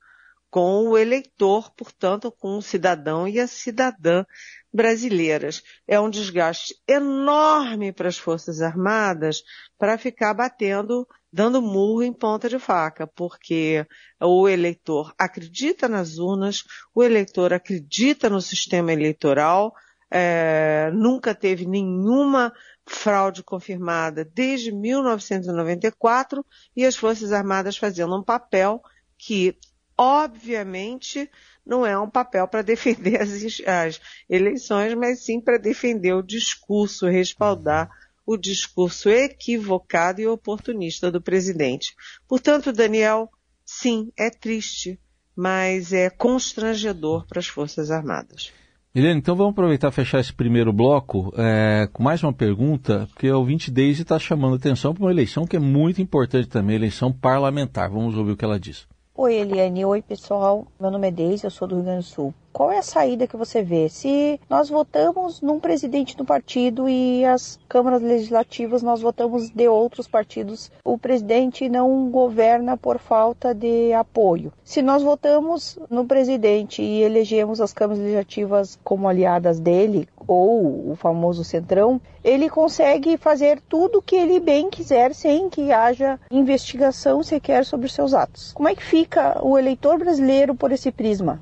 com 0.50 0.88
o 0.88 0.98
eleitor, 0.98 1.74
portanto, 1.76 2.32
com 2.32 2.58
o 2.58 2.62
cidadão 2.62 3.28
e 3.28 3.40
a 3.40 3.48
cidadã 3.48 4.24
brasileiras. 4.72 5.62
É 5.88 6.00
um 6.00 6.10
desgaste 6.10 6.76
enorme 6.88 7.92
para 7.92 8.08
as 8.08 8.18
Forças 8.18 8.62
Armadas 8.62 9.44
para 9.78 9.98
ficar 9.98 10.34
batendo, 10.34 11.06
dando 11.34 11.62
murro 11.62 12.04
em 12.04 12.14
ponta 12.14 12.48
de 12.48 12.60
faca, 12.60 13.06
porque 13.08 13.86
o 14.22 14.48
eleitor 14.48 15.14
acredita 15.18 15.90
nas 15.90 16.18
urnas, 16.18 16.64
o 16.96 17.04
eleitor 17.04 17.52
acredita 17.52 18.30
no 18.30 18.40
sistema 18.40 18.94
eleitoral, 18.94 19.74
é, 20.10 20.90
nunca 20.94 21.36
teve 21.36 21.66
nenhuma 21.66 22.54
fraude 22.86 23.44
confirmada 23.44 24.24
desde 24.24 24.72
1994 24.72 26.46
e 26.76 26.86
as 26.86 26.96
Forças 26.96 27.34
Armadas 27.34 27.78
fazendo 27.78 28.18
um 28.18 28.24
papel 28.24 28.82
que, 29.18 29.58
obviamente, 29.98 31.30
não 31.66 31.86
é 31.86 32.00
um 32.00 32.10
papel 32.10 32.48
para 32.48 32.62
defender 32.62 33.20
as, 33.22 33.32
as, 33.66 34.02
eleições, 34.30 34.94
mas 34.94 35.26
sim 35.26 35.42
para 35.42 35.58
defender 35.58 36.14
o 36.14 36.24
discurso, 36.24 37.08
respaldar 37.08 37.90
o 38.26 38.38
discurso 38.38 39.10
equivocado 39.10 40.22
e 40.22 40.28
oportunista 40.28 41.12
do 41.12 41.22
presidente. 41.22 41.96
Portanto, 42.28 42.74
Daniel, 42.74 43.30
sim, 43.66 44.12
é 44.18 44.30
triste, 44.30 45.00
mas 45.36 45.94
é 45.94 46.10
constrangedor 46.10 47.26
para 47.28 47.40
as 47.40 47.48
Forças 47.48 47.90
Armadas. 47.90 48.52
Helene, 48.98 49.20
então 49.20 49.36
vamos 49.36 49.52
aproveitar 49.52 49.90
e 49.90 49.92
fechar 49.92 50.20
esse 50.20 50.34
primeiro 50.34 50.74
bloco 50.74 51.32
é, 51.38 51.88
com 51.94 52.02
mais 52.02 52.24
uma 52.24 52.34
pergunta, 52.34 53.08
porque 53.14 53.30
o 53.30 53.38
ouvinte 53.38 53.70
Deise 53.70 54.02
está 54.02 54.18
chamando 54.18 54.56
atenção 54.56 54.92
para 54.92 55.04
uma 55.04 55.12
eleição 55.12 55.46
que 55.46 55.56
é 55.56 55.60
muito 55.60 56.02
importante 56.02 56.50
também, 56.50 56.76
eleição 56.76 57.14
parlamentar. 57.14 57.92
Vamos 57.92 58.18
ouvir 58.18 58.32
o 58.32 58.36
que 58.36 58.44
ela 58.44 58.60
diz. 58.60 58.88
Oi, 59.14 59.36
Eliane. 59.36 59.86
Oi, 59.86 60.02
pessoal. 60.02 60.66
Meu 60.82 60.90
nome 60.90 61.10
é 61.10 61.12
Deise, 61.12 61.44
eu 61.44 61.52
sou 61.52 61.68
do 61.68 61.76
Rio 61.76 61.84
Grande 61.84 62.00
do 62.00 62.06
Sul 62.06 62.34
qual 62.58 62.72
é 62.72 62.80
a 62.80 62.82
saída 62.82 63.28
que 63.28 63.38
você 63.38 63.62
vê? 63.62 63.88
Se 63.88 64.40
nós 64.50 64.68
votamos 64.68 65.42
num 65.42 65.60
presidente 65.60 66.18
do 66.18 66.26
partido 66.26 66.90
e 66.90 67.24
as 67.24 67.60
câmaras 67.70 68.02
legislativas 68.02 68.82
nós 68.82 69.00
votamos 69.00 69.52
de 69.52 69.68
outros 69.68 70.08
partidos, 70.08 70.72
o 70.84 70.98
presidente 70.98 71.70
não 71.70 72.10
governa 72.10 72.76
por 72.76 72.98
falta 72.98 73.54
de 73.54 73.94
apoio. 73.94 74.52
Se 74.64 74.82
nós 74.82 75.04
votamos 75.04 75.78
no 75.88 76.08
presidente 76.08 76.82
e 76.82 77.04
elegemos 77.04 77.62
as 77.62 77.74
câmaras 77.74 78.00
legislativas 78.00 78.80
como 78.84 79.08
aliadas 79.08 79.60
dele, 79.60 80.10
ou 80.28 80.90
o 80.94 80.96
famoso 80.96 81.44
centrão, 81.44 82.02
ele 82.24 82.50
consegue 82.50 83.18
fazer 83.18 83.62
tudo 83.70 84.00
o 84.00 84.02
que 84.02 84.16
ele 84.16 84.40
bem 84.40 84.68
quiser 84.68 85.14
sem 85.14 85.48
que 85.48 85.72
haja 85.72 86.20
investigação 86.32 87.22
sequer 87.22 87.64
sobre 87.66 87.88
seus 87.88 88.16
atos. 88.16 88.52
Como 88.54 88.68
é 88.68 88.74
que 88.74 88.84
fica 88.84 89.38
o 89.46 89.60
eleitor 89.60 90.00
brasileiro 90.00 90.56
por 90.56 90.72
esse 90.72 90.92
prisma? 90.92 91.40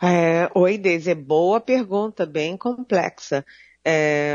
É, 0.00 0.48
oi, 0.54 0.78
Deise, 0.78 1.10
é 1.10 1.14
boa 1.14 1.60
pergunta, 1.60 2.24
bem 2.24 2.56
complexa. 2.56 3.44
É, 3.84 4.32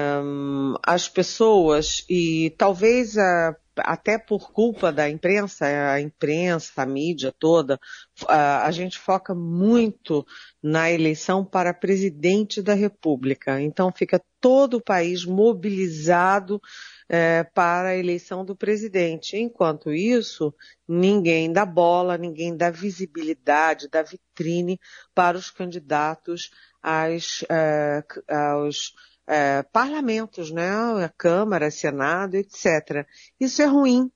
as 0.85 1.07
pessoas, 1.07 2.05
e 2.09 2.53
talvez 2.57 3.17
a, 3.17 3.55
até 3.77 4.17
por 4.17 4.51
culpa 4.51 4.91
da 4.91 5.09
imprensa, 5.09 5.65
a 5.65 6.01
imprensa, 6.01 6.81
a 6.81 6.85
mídia 6.85 7.33
toda, 7.39 7.79
a, 8.27 8.65
a 8.65 8.71
gente 8.71 8.99
foca 8.99 9.33
muito 9.33 10.25
na 10.61 10.91
eleição 10.91 11.45
para 11.45 11.73
presidente 11.73 12.61
da 12.61 12.73
República. 12.73 13.61
Então 13.61 13.89
fica 13.95 14.21
todo 14.41 14.75
o 14.75 14.83
país 14.83 15.23
mobilizado 15.23 16.61
é, 17.13 17.43
para 17.43 17.89
a 17.89 17.95
eleição 17.95 18.43
do 18.43 18.55
presidente. 18.55 19.37
Enquanto 19.37 19.93
isso, 19.93 20.51
ninguém 20.87 21.53
dá 21.53 21.63
bola, 21.63 22.17
ninguém 22.17 22.57
dá 22.57 22.71
visibilidade, 22.71 23.87
dá 23.87 24.01
vitrine 24.01 24.79
para 25.13 25.37
os 25.37 25.51
candidatos 25.51 26.49
às, 26.81 27.45
é, 27.47 28.03
aos 28.27 28.95
é, 29.27 29.61
parlamentos, 29.61 30.49
né? 30.49 30.71
A 31.05 31.09
Câmara, 31.15 31.69
Senado, 31.69 32.33
etc. 32.33 33.07
Isso 33.39 33.61
é 33.61 33.65
ruim, 33.65 34.11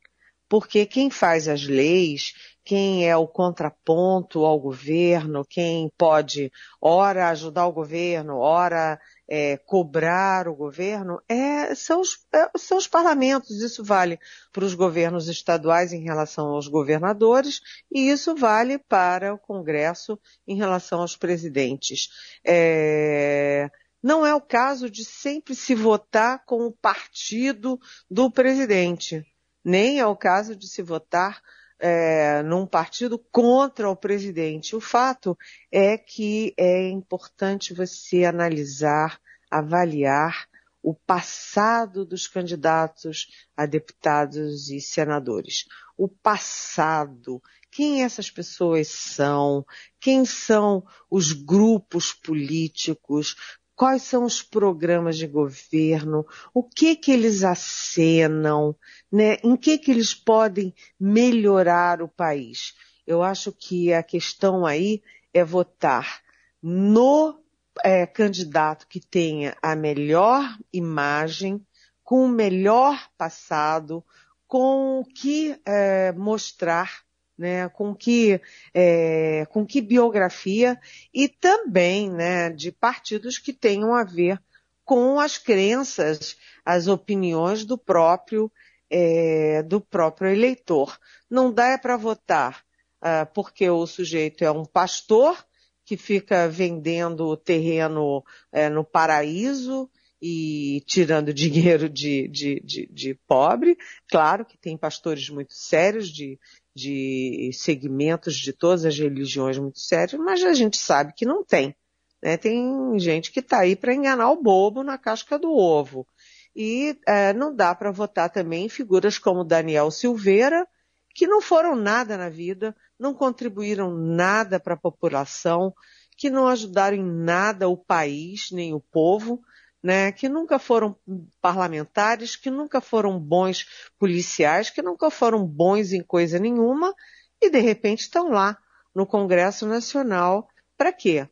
porque 0.49 0.83
quem 0.87 1.11
faz 1.11 1.47
as 1.47 1.67
leis, 1.67 2.33
quem 2.65 3.07
é 3.07 3.15
o 3.15 3.27
contraponto 3.27 4.43
ao 4.43 4.59
governo, 4.59 5.45
quem 5.47 5.91
pode, 5.95 6.51
ora, 6.81 7.29
ajudar 7.29 7.67
o 7.67 7.71
governo, 7.71 8.39
ora, 8.39 8.99
é, 9.27 9.57
cobrar 9.57 10.47
o 10.47 10.55
governo, 10.55 11.21
é, 11.27 11.75
são, 11.75 12.01
os, 12.01 12.25
é, 12.33 12.49
são 12.57 12.77
os 12.77 12.87
parlamentos. 12.87 13.61
Isso 13.61 13.83
vale 13.83 14.19
para 14.51 14.63
os 14.63 14.73
governos 14.73 15.27
estaduais 15.27 15.91
em 15.91 16.01
relação 16.01 16.47
aos 16.47 16.67
governadores 16.67 17.61
e 17.91 18.09
isso 18.09 18.35
vale 18.35 18.77
para 18.77 19.33
o 19.33 19.37
Congresso 19.37 20.19
em 20.47 20.55
relação 20.55 21.01
aos 21.01 21.17
presidentes. 21.17 22.09
É, 22.45 23.69
não 24.01 24.25
é 24.25 24.33
o 24.33 24.41
caso 24.41 24.89
de 24.89 25.03
sempre 25.03 25.53
se 25.55 25.75
votar 25.75 26.45
com 26.45 26.65
o 26.65 26.71
partido 26.71 27.79
do 28.09 28.31
presidente. 28.31 29.25
Nem 29.63 29.99
é 29.99 30.05
o 30.05 30.15
caso 30.15 30.55
de 30.55 30.67
se 30.67 30.81
votar 30.81 31.41
é, 31.79 32.41
num 32.43 32.65
partido 32.65 33.19
contra 33.31 33.89
o 33.89 33.95
presidente. 33.95 34.75
O 34.75 34.81
fato 34.81 35.37
é 35.71 35.97
que 35.97 36.53
é 36.57 36.89
importante 36.89 37.73
você 37.73 38.25
analisar, 38.25 39.19
avaliar 39.49 40.47
o 40.81 40.93
passado 40.93 42.05
dos 42.05 42.27
candidatos 42.27 43.27
a 43.55 43.65
deputados 43.65 44.69
e 44.69 44.79
senadores. 44.79 45.65
O 45.97 46.07
passado, 46.07 47.41
quem 47.69 48.03
essas 48.03 48.31
pessoas 48.31 48.87
são, 48.87 49.65
quem 49.99 50.23
são 50.23 50.85
os 51.09 51.33
grupos 51.33 52.13
políticos, 52.13 53.35
quais 53.77 54.01
são 54.01 54.25
os 54.25 54.41
programas 54.41 55.19
de 55.19 55.27
governo, 55.27 56.25
o 56.51 56.63
que 56.63 56.95
que 56.95 57.11
eles 57.11 57.43
acenam, 57.43 58.75
né? 59.09 59.37
em 59.43 59.55
que 59.55 59.77
que 59.77 59.91
eles 59.91 60.15
podem 60.15 60.73
melhorar 60.99 62.01
o 62.01 62.07
país. 62.07 62.73
Eu 63.05 63.21
acho 63.21 63.51
que 63.51 63.93
a 63.93 64.01
questão 64.01 64.65
aí 64.65 65.03
é 65.31 65.43
votar 65.43 66.23
no 66.61 67.39
é, 67.83 68.07
candidato 68.07 68.87
que 68.87 68.99
tenha 68.99 69.55
a 69.61 69.75
melhor 69.75 70.57
imagem, 70.73 71.63
com 72.03 72.25
o 72.25 72.29
melhor 72.29 73.07
passado, 73.15 74.03
com 74.47 75.01
o 75.01 75.05
que 75.05 75.55
é, 75.63 76.11
mostrar, 76.13 77.03
né, 77.37 77.69
com 77.69 77.93
que, 77.93 78.41
é, 78.73 79.45
com 79.49 79.65
que 79.65 79.81
biografia 79.81 80.79
e 81.13 81.27
também, 81.27 82.09
né, 82.09 82.49
de 82.49 82.71
partidos 82.71 83.37
que 83.37 83.53
tenham 83.53 83.93
a 83.93 84.03
ver 84.03 84.41
com 84.83 85.19
as 85.19 85.37
crenças, 85.37 86.37
as 86.65 86.87
opiniões 86.87 87.65
do 87.65 87.77
próprio 87.77 88.51
é, 88.89 89.61
do 89.63 89.81
próprio 89.81 90.31
eleitor. 90.31 90.97
Não 91.29 91.51
dá 91.51 91.77
para 91.77 91.97
votar 91.97 92.63
uh, 93.01 93.25
porque 93.33 93.69
o 93.69 93.85
sujeito 93.85 94.43
é 94.43 94.51
um 94.51 94.65
pastor 94.65 95.45
que 95.85 95.97
fica 95.97 96.49
vendendo 96.49 97.37
terreno 97.37 98.23
é, 98.51 98.69
no 98.69 98.83
paraíso 98.83 99.89
e 100.21 100.83
tirando 100.85 101.31
dinheiro 101.33 101.87
de, 101.87 102.27
de, 102.27 102.59
de, 102.61 102.87
de, 102.91 103.13
pobre. 103.27 103.77
Claro 104.09 104.45
que 104.45 104.57
tem 104.57 104.77
pastores 104.77 105.29
muito 105.29 105.53
sérios, 105.53 106.09
de, 106.09 106.39
de 106.77 107.49
segmentos 107.53 108.35
de 108.35 108.53
todas 108.53 108.85
as 108.85 108.97
religiões 108.97 109.57
muito 109.57 109.79
sérios, 109.79 110.21
mas 110.23 110.43
a 110.43 110.53
gente 110.53 110.77
sabe 110.77 111.11
que 111.11 111.25
não 111.25 111.43
tem. 111.43 111.75
Né? 112.21 112.37
Tem 112.37 112.99
gente 112.99 113.31
que 113.31 113.39
está 113.39 113.61
aí 113.61 113.75
para 113.75 113.95
enganar 113.95 114.29
o 114.29 114.41
bobo 114.41 114.83
na 114.83 114.95
casca 114.95 115.39
do 115.39 115.51
ovo. 115.51 116.07
E 116.55 116.95
é, 117.07 117.33
não 117.33 117.55
dá 117.55 117.73
para 117.73 117.91
votar 117.91 118.29
também 118.29 118.65
em 118.65 118.69
figuras 118.69 119.17
como 119.17 119.43
Daniel 119.43 119.89
Silveira, 119.89 120.67
que 121.15 121.25
não 121.25 121.41
foram 121.41 121.75
nada 121.75 122.15
na 122.15 122.29
vida, 122.29 122.75
não 122.99 123.11
contribuíram 123.11 123.91
nada 123.91 124.59
para 124.59 124.75
a 124.75 124.79
população, 124.79 125.73
que 126.15 126.29
não 126.29 126.47
ajudaram 126.47 126.97
em 126.97 127.03
nada 127.03 127.67
o 127.67 127.75
país, 127.75 128.51
nem 128.51 128.71
o 128.71 128.79
povo, 128.79 129.41
né, 129.81 130.11
que 130.11 130.27
nunca 130.27 130.59
foram 130.59 130.95
parlamentares, 131.41 132.35
que 132.35 132.49
nunca 132.49 132.81
foram 132.81 133.19
bons 133.19 133.65
policiais, 133.97 134.69
que 134.69 134.81
nunca 134.81 135.09
foram 135.09 135.45
bons 135.45 135.93
em 135.93 136.01
coisa 136.01 136.39
nenhuma, 136.39 136.93
e 137.41 137.49
de 137.49 137.59
repente 137.59 138.01
estão 138.01 138.29
lá 138.29 138.57
no 138.93 139.05
Congresso 139.05 139.65
Nacional 139.67 140.49
para 140.75 140.91
quê? 140.91 141.27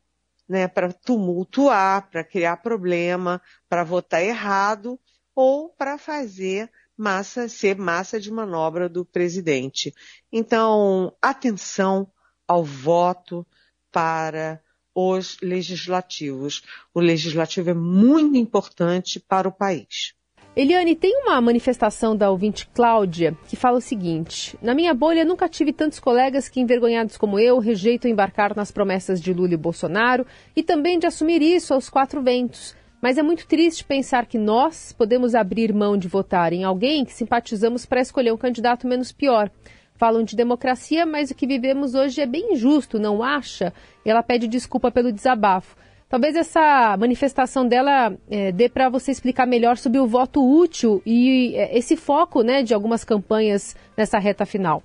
Né, 0.47 0.67
para 0.67 0.93
tumultuar, 0.93 2.09
para 2.09 2.23
criar 2.23 2.57
problema, 2.57 3.41
para 3.67 3.83
votar 3.83 4.21
errado 4.21 4.99
ou 5.33 5.69
para 5.69 5.97
fazer 5.97 6.71
massa, 6.95 7.49
ser 7.49 7.75
massa 7.75 8.19
de 8.19 8.31
manobra 8.31 8.87
do 8.87 9.03
presidente. 9.03 9.93
Então, 10.31 11.15
atenção 11.19 12.11
ao 12.47 12.63
voto 12.63 13.45
para 13.91 14.61
os 14.95 15.37
legislativos. 15.41 16.63
O 16.93 17.01
legislativo 17.01 17.69
é 17.69 17.73
muito 17.73 18.37
importante 18.37 19.19
para 19.19 19.47
o 19.47 19.51
país. 19.51 20.15
Eliane, 20.55 20.95
tem 20.95 21.13
uma 21.23 21.41
manifestação 21.41 22.15
da 22.15 22.31
ouvinte 22.31 22.65
Cláudia 22.73 23.37
que 23.49 23.57
fala 23.57 23.79
o 23.79 23.81
seguinte: 23.81 24.57
Na 24.61 24.73
minha 24.73 24.93
bolha 24.93 25.25
nunca 25.25 25.49
tive 25.49 25.73
tantos 25.73 25.99
colegas 25.99 26.47
que, 26.47 26.61
envergonhados 26.61 27.17
como 27.17 27.37
eu, 27.37 27.59
rejeitam 27.59 28.09
embarcar 28.09 28.55
nas 28.55 28.71
promessas 28.71 29.19
de 29.19 29.33
Lula 29.33 29.53
e 29.53 29.57
Bolsonaro 29.57 30.25
e 30.55 30.63
também 30.63 30.97
de 30.97 31.05
assumir 31.05 31.41
isso 31.41 31.73
aos 31.73 31.89
quatro 31.89 32.23
ventos. 32.23 32.73
Mas 33.01 33.17
é 33.17 33.21
muito 33.21 33.45
triste 33.45 33.83
pensar 33.83 34.25
que 34.25 34.37
nós 34.37 34.93
podemos 34.93 35.35
abrir 35.35 35.73
mão 35.73 35.97
de 35.97 36.07
votar 36.07 36.53
em 36.53 36.63
alguém 36.63 37.03
que 37.03 37.13
simpatizamos 37.13 37.85
para 37.85 37.99
escolher 37.99 38.31
um 38.31 38.37
candidato 38.37 38.87
menos 38.87 39.11
pior. 39.11 39.51
Falam 39.95 40.23
de 40.23 40.35
democracia, 40.35 41.05
mas 41.05 41.31
o 41.31 41.35
que 41.35 41.47
vivemos 41.47 41.95
hoje 41.95 42.21
é 42.21 42.25
bem 42.25 42.53
injusto, 42.53 42.99
não 42.99 43.23
acha? 43.23 43.73
Ela 44.03 44.21
pede 44.21 44.47
desculpa 44.47 44.91
pelo 44.91 45.11
desabafo. 45.11 45.75
Talvez 46.09 46.35
essa 46.35 46.95
manifestação 46.97 47.67
dela 47.67 48.15
é, 48.29 48.51
dê 48.51 48.69
para 48.69 48.89
você 48.89 49.11
explicar 49.11 49.47
melhor 49.47 49.77
sobre 49.77 49.99
o 49.99 50.05
voto 50.05 50.45
útil 50.45 51.01
e 51.05 51.55
é, 51.55 51.77
esse 51.77 51.95
foco 51.95 52.41
né, 52.41 52.61
de 52.61 52.73
algumas 52.73 53.03
campanhas 53.03 53.75
nessa 53.97 54.19
reta 54.19 54.45
final. 54.45 54.83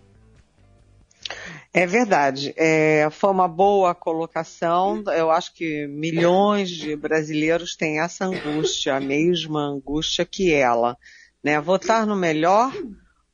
É 1.72 1.86
verdade. 1.86 2.52
É, 2.56 3.08
foi 3.10 3.30
uma 3.30 3.46
boa 3.46 3.94
colocação. 3.94 5.04
Eu 5.08 5.30
acho 5.30 5.54
que 5.54 5.86
milhões 5.86 6.70
de 6.70 6.96
brasileiros 6.96 7.76
têm 7.76 8.00
essa 8.00 8.24
angústia, 8.24 8.96
a 8.96 9.00
mesma 9.00 9.60
angústia 9.60 10.24
que 10.24 10.52
ela. 10.52 10.96
Né? 11.44 11.60
Votar 11.60 12.06
no 12.06 12.16
melhor 12.16 12.72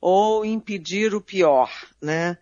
ou 0.01 0.45
impedir 0.45 1.15
o 1.15 1.21
pior, 1.21 1.71
né? 2.01 2.39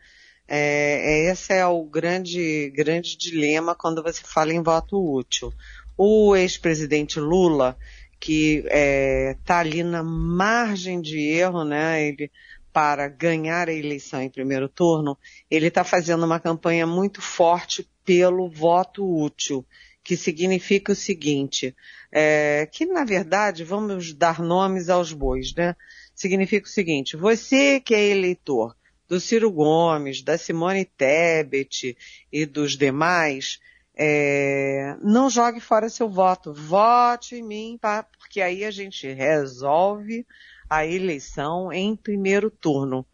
É, 0.47 1.31
esse 1.31 1.55
é 1.55 1.67
o 1.67 1.83
grande, 1.85 2.71
grande 2.71 3.17
dilema 3.17 3.75
quando 3.75 4.03
você 4.03 4.23
fala 4.23 4.53
em 4.53 4.63
voto 4.63 4.99
útil. 4.99 5.53
O 5.97 6.37
ex-presidente 6.37 7.19
Lula, 7.19 7.79
que 8.21 8.57
está 8.57 8.71
é, 8.71 9.37
tá 9.45 9.59
ali 9.59 9.83
na 9.83 10.03
margem 10.03 11.01
de 11.01 11.19
erro, 11.19 11.65
né? 11.65 12.07
Ele 12.07 12.31
para 12.75 13.07
ganhar 13.07 13.69
a 13.69 13.73
eleição 13.73 14.21
em 14.21 14.29
primeiro 14.29 14.69
turno, 14.69 15.17
ele 15.49 15.69
está 15.69 15.85
fazendo 15.85 16.27
uma 16.27 16.41
campanha 16.41 16.85
muito 16.85 17.23
forte 17.23 17.89
pelo 18.05 18.51
voto 18.51 19.07
útil, 19.09 19.65
que 20.03 20.17
significa 20.17 20.91
o 20.91 20.97
seguinte, 20.97 21.73
é, 22.11 22.69
que 22.71 22.85
na 22.85 23.05
verdade 23.05 23.63
vamos 23.63 24.13
dar 24.13 24.41
nomes 24.41 24.89
aos 24.89 25.13
bois, 25.13 25.55
né? 25.55 25.77
Significa 26.25 26.67
o 26.67 26.71
seguinte, 26.71 27.19
você 27.19 27.79
que 27.79 27.95
é 27.95 28.03
eleitor 28.09 28.75
do 29.07 29.21
Ciro 29.21 29.53
Gomes, 29.53 30.23
da 30.23 30.39
Simone 30.39 30.87
Tebet 30.87 31.95
e 32.33 32.47
dos 32.47 32.79
demais, 32.79 33.61
é, 33.95 34.97
não 35.03 35.29
jogue 35.29 35.61
fora 35.61 35.91
seu 35.91 36.09
voto, 36.09 36.55
vote 36.55 37.35
em 37.37 37.43
mim, 37.43 37.79
porque 38.19 38.41
aí 38.41 38.65
a 38.65 38.71
gente 38.71 39.07
resolve 39.13 40.27
a 40.71 40.87
eleição 40.87 41.71
em 41.71 41.95
primeiro 41.95 42.51
turno. 42.51 43.05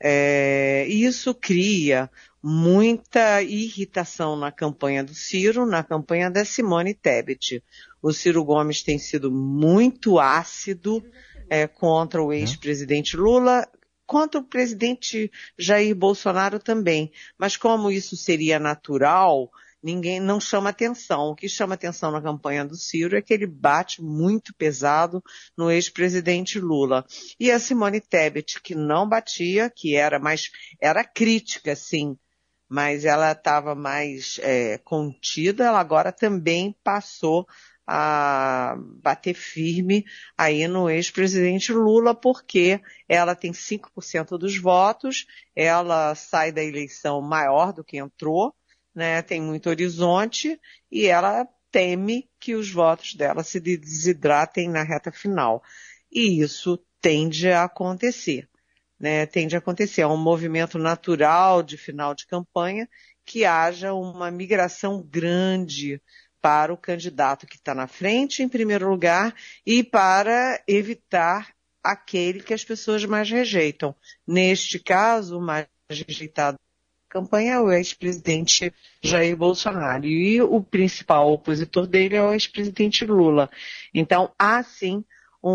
É, 0.00 0.86
isso 0.88 1.34
cria 1.34 2.08
muita 2.40 3.42
irritação 3.42 4.36
na 4.36 4.52
campanha 4.52 5.02
do 5.02 5.14
Ciro, 5.14 5.66
na 5.66 5.82
campanha 5.82 6.30
da 6.30 6.44
Simone 6.44 6.94
Tebet. 6.94 7.60
O 8.00 8.12
Ciro 8.12 8.44
Gomes 8.44 8.84
tem 8.84 9.00
sido 9.00 9.32
muito 9.32 10.20
ácido 10.20 11.02
é, 11.52 11.66
contra 11.66 12.22
o 12.22 12.32
ex-presidente 12.32 13.14
Lula, 13.14 13.68
contra 14.06 14.40
o 14.40 14.42
presidente 14.42 15.30
Jair 15.58 15.94
Bolsonaro 15.94 16.58
também. 16.58 17.12
Mas 17.36 17.58
como 17.58 17.90
isso 17.90 18.16
seria 18.16 18.58
natural, 18.58 19.50
ninguém 19.82 20.18
não 20.18 20.40
chama 20.40 20.70
atenção. 20.70 21.28
O 21.28 21.34
que 21.34 21.50
chama 21.50 21.74
atenção 21.74 22.10
na 22.10 22.22
campanha 22.22 22.64
do 22.64 22.74
Ciro 22.74 23.18
é 23.18 23.20
que 23.20 23.34
ele 23.34 23.46
bate 23.46 24.00
muito 24.00 24.54
pesado 24.54 25.22
no 25.54 25.70
ex-presidente 25.70 26.58
Lula. 26.58 27.04
E 27.38 27.50
a 27.50 27.58
Simone 27.58 28.00
Tebet, 28.00 28.58
que 28.62 28.74
não 28.74 29.06
batia, 29.06 29.68
que 29.68 29.94
era 29.94 30.18
mais, 30.18 30.50
era 30.80 31.04
crítica, 31.04 31.76
sim, 31.76 32.16
mas 32.66 33.04
ela 33.04 33.32
estava 33.32 33.74
mais 33.74 34.40
é, 34.42 34.78
contida, 34.78 35.64
ela 35.64 35.80
agora 35.80 36.10
também 36.10 36.74
passou 36.82 37.46
a 37.86 38.76
bater 39.02 39.34
firme 39.34 40.04
aí 40.36 40.66
no 40.68 40.88
ex-presidente 40.88 41.72
Lula, 41.72 42.14
porque 42.14 42.80
ela 43.08 43.34
tem 43.34 43.52
5% 43.52 44.38
dos 44.38 44.56
votos, 44.56 45.26
ela 45.54 46.14
sai 46.14 46.52
da 46.52 46.62
eleição 46.62 47.20
maior 47.20 47.72
do 47.72 47.84
que 47.84 47.98
entrou, 47.98 48.54
né, 48.94 49.22
tem 49.22 49.40
muito 49.40 49.68
horizonte 49.68 50.60
e 50.90 51.06
ela 51.06 51.46
teme 51.70 52.28
que 52.38 52.54
os 52.54 52.70
votos 52.70 53.14
dela 53.14 53.42
se 53.42 53.58
desidratem 53.58 54.68
na 54.68 54.82
reta 54.82 55.10
final. 55.10 55.62
E 56.10 56.42
isso 56.42 56.78
tende 57.00 57.50
a 57.50 57.64
acontecer. 57.64 58.48
Né, 59.00 59.26
tende 59.26 59.56
a 59.56 59.58
acontecer. 59.58 60.02
É 60.02 60.06
um 60.06 60.16
movimento 60.16 60.78
natural 60.78 61.60
de 61.62 61.76
final 61.76 62.14
de 62.14 62.24
campanha 62.26 62.88
que 63.24 63.44
haja 63.44 63.92
uma 63.94 64.30
migração 64.30 65.02
grande 65.02 66.00
para 66.42 66.74
o 66.74 66.76
candidato 66.76 67.46
que 67.46 67.56
está 67.56 67.74
na 67.74 67.86
frente, 67.86 68.42
em 68.42 68.48
primeiro 68.48 68.90
lugar, 68.90 69.34
e 69.64 69.84
para 69.84 70.60
evitar 70.66 71.54
aquele 71.82 72.42
que 72.42 72.52
as 72.52 72.64
pessoas 72.64 73.04
mais 73.04 73.30
rejeitam. 73.30 73.94
Neste 74.26 74.78
caso, 74.78 75.38
o 75.38 75.40
mais 75.40 75.66
rejeitado 75.88 76.58
campanha 77.08 77.54
é 77.54 77.60
o 77.60 77.70
ex-presidente 77.70 78.72
Jair 79.02 79.36
Bolsonaro 79.36 80.06
e 80.06 80.40
o 80.40 80.62
principal 80.62 81.30
opositor 81.30 81.86
dele 81.86 82.16
é 82.16 82.22
o 82.22 82.32
ex-presidente 82.32 83.04
Lula. 83.04 83.50
Então, 83.92 84.32
há 84.38 84.62
sim 84.62 85.04
um, 85.42 85.50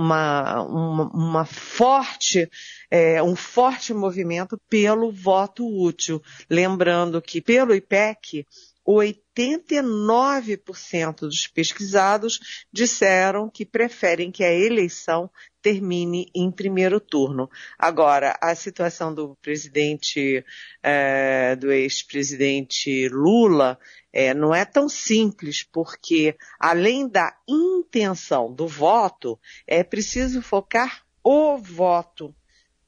uma, 0.00 0.62
uma, 0.62 1.04
uma, 1.12 1.44
forte, 1.44 2.50
é, 2.90 3.22
um 3.22 3.36
forte 3.36 3.94
movimento 3.94 4.58
pelo 4.68 5.12
voto 5.12 5.64
útil. 5.64 6.20
Lembrando 6.50 7.22
que 7.22 7.40
pelo 7.40 7.74
IPEC, 7.74 8.44
89% 8.86 11.20
dos 11.20 11.46
pesquisados 11.46 12.66
disseram 12.72 13.48
que 13.48 13.64
preferem 13.64 14.30
que 14.30 14.44
a 14.44 14.52
eleição 14.52 15.30
termine 15.62 16.28
em 16.34 16.50
primeiro 16.50 17.00
turno. 17.00 17.48
Agora, 17.78 18.36
a 18.40 18.54
situação 18.54 19.14
do 19.14 19.34
presidente, 19.40 20.44
é, 20.82 21.56
do 21.56 21.72
ex-presidente 21.72 23.08
Lula, 23.08 23.78
é, 24.12 24.34
não 24.34 24.54
é 24.54 24.66
tão 24.66 24.88
simples, 24.88 25.62
porque 25.62 26.36
além 26.60 27.08
da 27.08 27.34
intenção 27.48 28.52
do 28.52 28.68
voto, 28.68 29.40
é 29.66 29.82
preciso 29.82 30.42
focar 30.42 31.02
o 31.22 31.56
voto. 31.56 32.34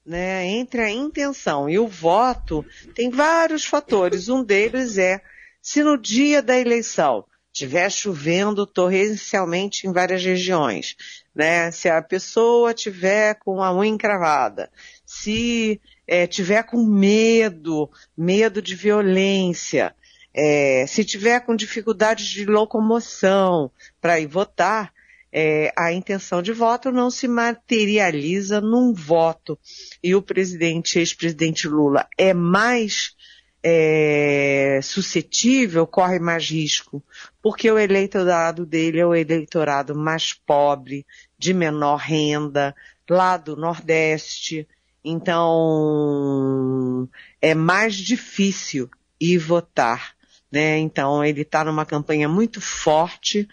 Né? 0.04 0.46
Entre 0.46 0.82
a 0.82 0.90
intenção 0.90 1.68
e 1.68 1.78
o 1.78 1.88
voto, 1.88 2.64
tem 2.94 3.10
vários 3.10 3.64
fatores. 3.64 4.28
Um 4.28 4.44
deles 4.44 4.98
é 4.98 5.20
se 5.66 5.82
no 5.82 5.98
dia 5.98 6.40
da 6.40 6.56
eleição 6.56 7.24
estiver 7.52 7.90
chovendo 7.90 8.64
torrencialmente 8.64 9.84
em 9.84 9.92
várias 9.92 10.24
regiões, 10.24 10.94
né? 11.34 11.72
Se 11.72 11.88
a 11.88 12.00
pessoa 12.00 12.72
tiver 12.72 13.34
com 13.40 13.60
a 13.60 13.76
unha 13.76 13.90
encravada, 13.90 14.70
se 15.04 15.80
é, 16.06 16.24
tiver 16.24 16.62
com 16.62 16.86
medo, 16.86 17.90
medo 18.16 18.62
de 18.62 18.76
violência, 18.76 19.92
é, 20.32 20.86
se 20.86 21.04
tiver 21.04 21.40
com 21.40 21.56
dificuldade 21.56 22.30
de 22.30 22.44
locomoção 22.44 23.68
para 24.00 24.20
ir 24.20 24.28
votar, 24.28 24.92
é, 25.32 25.72
a 25.76 25.92
intenção 25.92 26.40
de 26.40 26.52
voto 26.52 26.92
não 26.92 27.10
se 27.10 27.26
materializa 27.26 28.60
num 28.60 28.94
voto. 28.94 29.58
E 30.00 30.14
o 30.14 30.22
presidente, 30.22 31.00
ex-presidente 31.00 31.66
Lula, 31.66 32.06
é 32.16 32.32
mais 32.32 33.16
é, 33.68 34.78
suscetível, 34.80 35.88
corre 35.88 36.20
mais 36.20 36.48
risco, 36.48 37.02
porque 37.42 37.68
o 37.68 37.76
eleitorado 37.76 38.64
dele 38.64 39.00
é 39.00 39.06
o 39.06 39.12
eleitorado 39.12 39.92
mais 39.92 40.32
pobre, 40.32 41.04
de 41.36 41.52
menor 41.52 41.96
renda, 41.96 42.76
lá 43.10 43.36
do 43.36 43.56
Nordeste. 43.56 44.68
Então, 45.04 47.08
é 47.42 47.56
mais 47.56 47.96
difícil 47.96 48.88
ir 49.20 49.38
votar. 49.38 50.14
Né? 50.48 50.78
Então, 50.78 51.24
ele 51.24 51.42
está 51.42 51.64
numa 51.64 51.84
campanha 51.84 52.28
muito 52.28 52.60
forte 52.60 53.48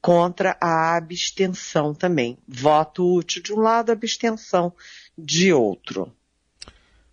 contra 0.00 0.56
a 0.62 0.96
abstenção 0.96 1.92
também. 1.92 2.38
Voto 2.48 3.16
útil 3.16 3.42
de 3.42 3.52
um 3.52 3.58
lado, 3.58 3.92
abstenção 3.92 4.72
de 5.16 5.52
outro. 5.52 6.10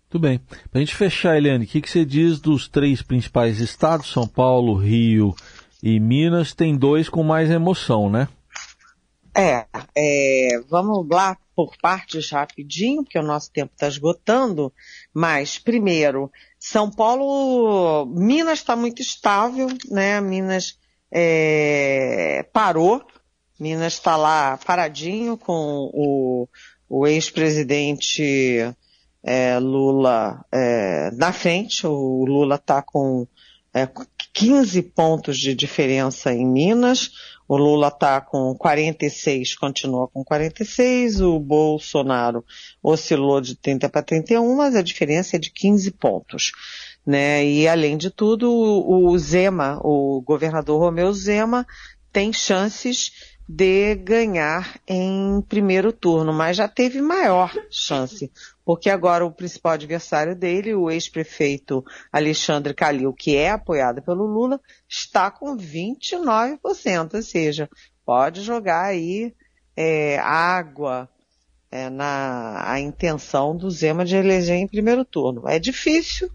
Muito 0.06 0.20
bem. 0.20 0.38
Para 0.38 0.58
a 0.74 0.78
gente 0.78 0.94
fechar, 0.94 1.36
Eliane, 1.36 1.64
o 1.64 1.68
que, 1.68 1.80
que 1.80 1.90
você 1.90 2.04
diz 2.04 2.40
dos 2.40 2.68
três 2.68 3.02
principais 3.02 3.58
estados, 3.58 4.10
São 4.10 4.26
Paulo, 4.26 4.76
Rio 4.76 5.34
e 5.82 5.98
Minas? 5.98 6.54
Tem 6.54 6.76
dois 6.76 7.08
com 7.08 7.24
mais 7.24 7.50
emoção, 7.50 8.08
né? 8.08 8.28
É, 9.36 9.66
é, 9.94 10.60
vamos 10.70 11.06
lá 11.10 11.36
por 11.54 11.76
partes 11.82 12.30
rapidinho, 12.30 13.02
porque 13.02 13.18
o 13.18 13.22
nosso 13.22 13.50
tempo 13.50 13.72
está 13.74 13.88
esgotando. 13.88 14.72
Mas, 15.12 15.58
primeiro, 15.58 16.30
São 16.58 16.88
Paulo, 16.88 18.06
Minas 18.06 18.60
está 18.60 18.76
muito 18.76 19.02
estável, 19.02 19.66
né? 19.90 20.20
Minas 20.20 20.78
é, 21.10 22.46
parou. 22.52 23.04
Minas 23.58 23.94
está 23.94 24.16
lá 24.16 24.58
paradinho 24.64 25.36
com 25.36 25.90
o, 25.92 26.48
o 26.88 27.06
ex-presidente 27.06 28.22
é, 29.26 29.58
Lula 29.58 30.44
é, 30.52 31.10
na 31.12 31.32
frente. 31.32 31.84
O 31.84 32.24
Lula 32.24 32.54
está 32.54 32.80
com 32.80 33.26
é, 33.74 33.88
15 34.32 34.80
pontos 34.82 35.36
de 35.36 35.52
diferença 35.52 36.32
em 36.32 36.46
Minas. 36.46 37.10
O 37.48 37.56
Lula 37.56 37.88
está 37.88 38.20
com 38.20 38.54
46, 38.54 39.56
continua 39.56 40.06
com 40.08 40.24
46. 40.24 41.20
O 41.20 41.40
Bolsonaro 41.40 42.44
oscilou 42.82 43.40
de 43.40 43.56
30 43.56 43.88
para 43.88 44.02
31, 44.02 44.56
mas 44.56 44.76
a 44.76 44.82
diferença 44.82 45.36
é 45.36 45.38
de 45.38 45.50
15 45.50 45.90
pontos. 45.92 46.52
Né? 47.04 47.44
E 47.44 47.68
além 47.68 47.96
de 47.96 48.10
tudo, 48.10 48.50
o 48.52 49.16
Zema, 49.18 49.80
o 49.82 50.20
governador 50.22 50.80
Romeu 50.80 51.12
Zema, 51.12 51.66
tem 52.12 52.32
chances 52.32 53.12
de 53.48 53.94
ganhar 53.94 54.80
em 54.88 55.40
primeiro 55.48 55.92
turno, 55.92 56.32
mas 56.32 56.56
já 56.56 56.66
teve 56.66 57.00
maior 57.00 57.52
chance, 57.70 58.30
porque 58.66 58.90
agora 58.90 59.24
o 59.24 59.30
principal 59.30 59.74
adversário 59.74 60.34
dele, 60.34 60.74
o 60.74 60.90
ex-prefeito 60.90 61.84
Alexandre 62.12 62.74
Calil, 62.74 63.12
que 63.12 63.36
é 63.36 63.50
apoiado 63.50 64.02
pelo 64.02 64.26
Lula, 64.26 64.60
está 64.88 65.30
com 65.30 65.56
29%, 65.56 67.14
ou 67.14 67.22
seja, 67.22 67.70
pode 68.04 68.42
jogar 68.42 68.86
aí 68.86 69.32
é, 69.76 70.18
água 70.18 71.08
é, 71.70 71.88
na 71.88 72.68
a 72.68 72.80
intenção 72.80 73.56
do 73.56 73.70
Zema 73.70 74.04
de 74.04 74.16
eleger 74.16 74.56
em 74.56 74.66
primeiro 74.66 75.04
turno. 75.04 75.48
É 75.48 75.60
difícil, 75.60 76.28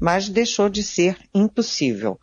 mas 0.00 0.28
deixou 0.28 0.68
de 0.68 0.82
ser 0.82 1.16
impossível. 1.32 2.18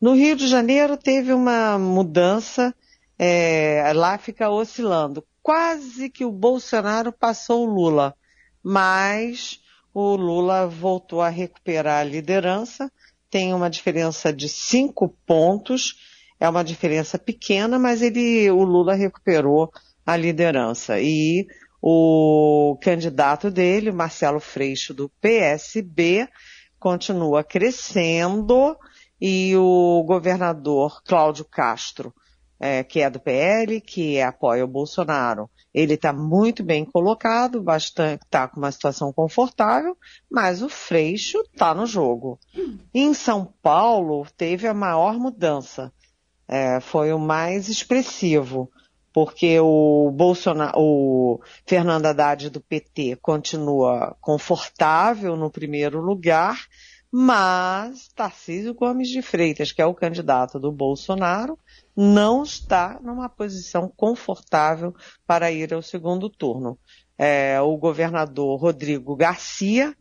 No 0.00 0.14
Rio 0.14 0.36
de 0.36 0.46
Janeiro 0.46 0.96
teve 0.96 1.32
uma 1.32 1.76
mudança 1.76 2.72
é, 3.18 3.92
lá 3.96 4.16
fica 4.16 4.48
oscilando. 4.48 5.24
Quase 5.42 6.08
que 6.08 6.24
o 6.24 6.30
Bolsonaro 6.30 7.12
passou 7.12 7.66
o 7.66 7.74
Lula, 7.74 8.14
mas 8.62 9.60
o 9.92 10.16
Lula 10.16 10.66
voltou 10.66 11.20
a 11.20 11.28
recuperar 11.28 12.00
a 12.00 12.04
liderança, 12.04 12.90
tem 13.30 13.52
uma 13.54 13.68
diferença 13.68 14.32
de 14.32 14.48
cinco 14.48 15.08
pontos, 15.26 15.96
é 16.38 16.48
uma 16.48 16.62
diferença 16.62 17.18
pequena, 17.18 17.78
mas 17.78 18.02
ele, 18.02 18.50
o 18.50 18.62
Lula 18.62 18.94
recuperou 18.94 19.72
a 20.04 20.16
liderança. 20.16 21.00
E 21.00 21.46
o 21.80 22.78
candidato 22.82 23.50
dele, 23.50 23.90
Marcelo 23.92 24.40
Freixo, 24.40 24.92
do 24.92 25.08
PSB, 25.20 26.28
continua 26.78 27.44
crescendo. 27.44 28.76
E 29.20 29.56
o 29.56 30.02
governador 30.04 31.00
Cláudio 31.04 31.44
Castro 31.44 32.12
é, 32.62 32.84
que 32.84 33.00
é 33.00 33.10
do 33.10 33.18
PL, 33.18 33.80
que 33.80 34.20
apoia 34.20 34.64
o 34.64 34.68
Bolsonaro, 34.68 35.50
ele 35.74 35.94
está 35.94 36.12
muito 36.12 36.62
bem 36.62 36.84
colocado, 36.84 37.60
bastante, 37.60 38.22
está 38.22 38.46
com 38.46 38.60
uma 38.60 38.70
situação 38.70 39.12
confortável, 39.12 39.98
mas 40.30 40.62
o 40.62 40.68
Freixo 40.68 41.40
está 41.40 41.74
no 41.74 41.86
jogo. 41.86 42.38
Em 42.94 43.12
São 43.14 43.52
Paulo 43.60 44.24
teve 44.36 44.68
a 44.68 44.74
maior 44.74 45.18
mudança, 45.18 45.92
é, 46.46 46.78
foi 46.78 47.12
o 47.12 47.18
mais 47.18 47.68
expressivo, 47.68 48.70
porque 49.12 49.58
o 49.58 50.12
Bolsonaro, 50.12 50.78
o 50.78 51.40
Fernando 51.66 52.06
Haddad 52.06 52.48
do 52.48 52.60
PT 52.60 53.16
continua 53.20 54.16
confortável 54.20 55.36
no 55.36 55.50
primeiro 55.50 56.00
lugar, 56.00 56.60
mas 57.14 58.08
Tarcísio 58.08 58.72
Gomes 58.72 59.10
de 59.10 59.20
Freitas, 59.20 59.70
que 59.70 59.82
é 59.82 59.86
o 59.86 59.94
candidato 59.94 60.58
do 60.58 60.72
Bolsonaro, 60.72 61.58
não 61.94 62.42
está 62.42 62.98
numa 63.02 63.28
posição 63.28 63.92
confortável 63.94 64.94
para 65.26 65.52
ir 65.52 65.74
ao 65.74 65.82
segundo 65.82 66.30
turno. 66.30 66.78
É, 67.18 67.60
o 67.60 67.76
governador 67.76 68.58
Rodrigo 68.58 69.14
Garcia, 69.14 69.94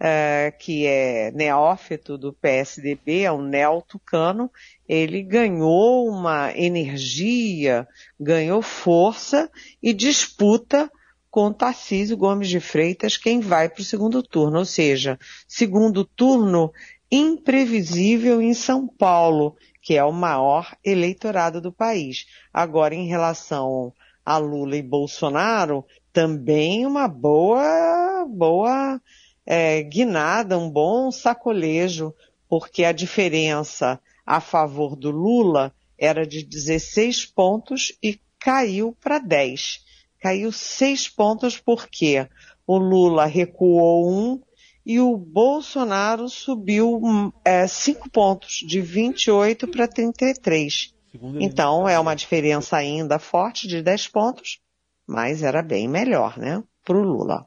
é, 0.00 0.52
que 0.58 0.84
é 0.84 1.30
neófito 1.30 2.18
do 2.18 2.32
PSDB, 2.32 3.22
é 3.22 3.30
um 3.30 3.42
neotucano, 3.42 4.50
ele 4.88 5.22
ganhou 5.22 6.08
uma 6.08 6.52
energia, 6.56 7.86
ganhou 8.18 8.62
força 8.62 9.48
e 9.80 9.92
disputa 9.92 10.90
com 11.30 11.52
Tarcísio 11.52 12.16
Gomes 12.16 12.48
de 12.48 12.60
Freitas 12.60 13.16
quem 13.16 13.40
vai 13.40 13.68
para 13.68 13.80
o 13.80 13.84
segundo 13.84 14.22
turno. 14.22 14.58
Ou 14.58 14.64
seja, 14.64 15.18
segundo 15.46 16.04
turno 16.04 16.72
imprevisível 17.10 18.40
em 18.40 18.54
São 18.54 18.86
Paulo 18.86 19.56
que 19.88 19.96
é 19.96 20.04
o 20.04 20.12
maior 20.12 20.76
eleitorado 20.84 21.62
do 21.62 21.72
país. 21.72 22.26
Agora, 22.52 22.94
em 22.94 23.06
relação 23.06 23.90
a 24.22 24.36
Lula 24.36 24.76
e 24.76 24.82
Bolsonaro, 24.82 25.82
também 26.12 26.84
uma 26.84 27.08
boa, 27.08 28.26
boa 28.28 29.00
é, 29.46 29.82
guinada, 29.82 30.58
um 30.58 30.68
bom 30.68 31.10
sacolejo, 31.10 32.14
porque 32.46 32.84
a 32.84 32.92
diferença 32.92 33.98
a 34.26 34.42
favor 34.42 34.94
do 34.94 35.10
Lula 35.10 35.72
era 35.98 36.26
de 36.26 36.44
16 36.44 37.24
pontos 37.24 37.96
e 38.02 38.20
caiu 38.38 38.94
para 39.00 39.18
10. 39.18 39.86
Caiu 40.20 40.50
6 40.50 41.08
pontos 41.08 41.58
porque 41.58 42.28
o 42.66 42.76
Lula 42.76 43.24
recuou 43.26 44.10
um 44.10 44.40
e 44.84 44.98
o 44.98 45.16
Bolsonaro 45.16 46.28
subiu 46.28 47.00
é, 47.44 47.66
cinco 47.66 48.08
pontos, 48.10 48.64
de 48.66 48.80
28 48.80 49.68
para 49.68 49.86
33. 49.86 50.94
Então 51.40 51.88
é 51.88 51.98
uma 51.98 52.14
diferença 52.14 52.76
ainda 52.76 53.18
forte 53.18 53.68
de 53.68 53.82
10 53.82 54.08
pontos, 54.08 54.60
mas 55.06 55.42
era 55.42 55.62
bem 55.62 55.86
melhor, 55.86 56.38
né, 56.38 56.62
para 56.84 56.96
o 56.96 57.02
Lula. 57.02 57.46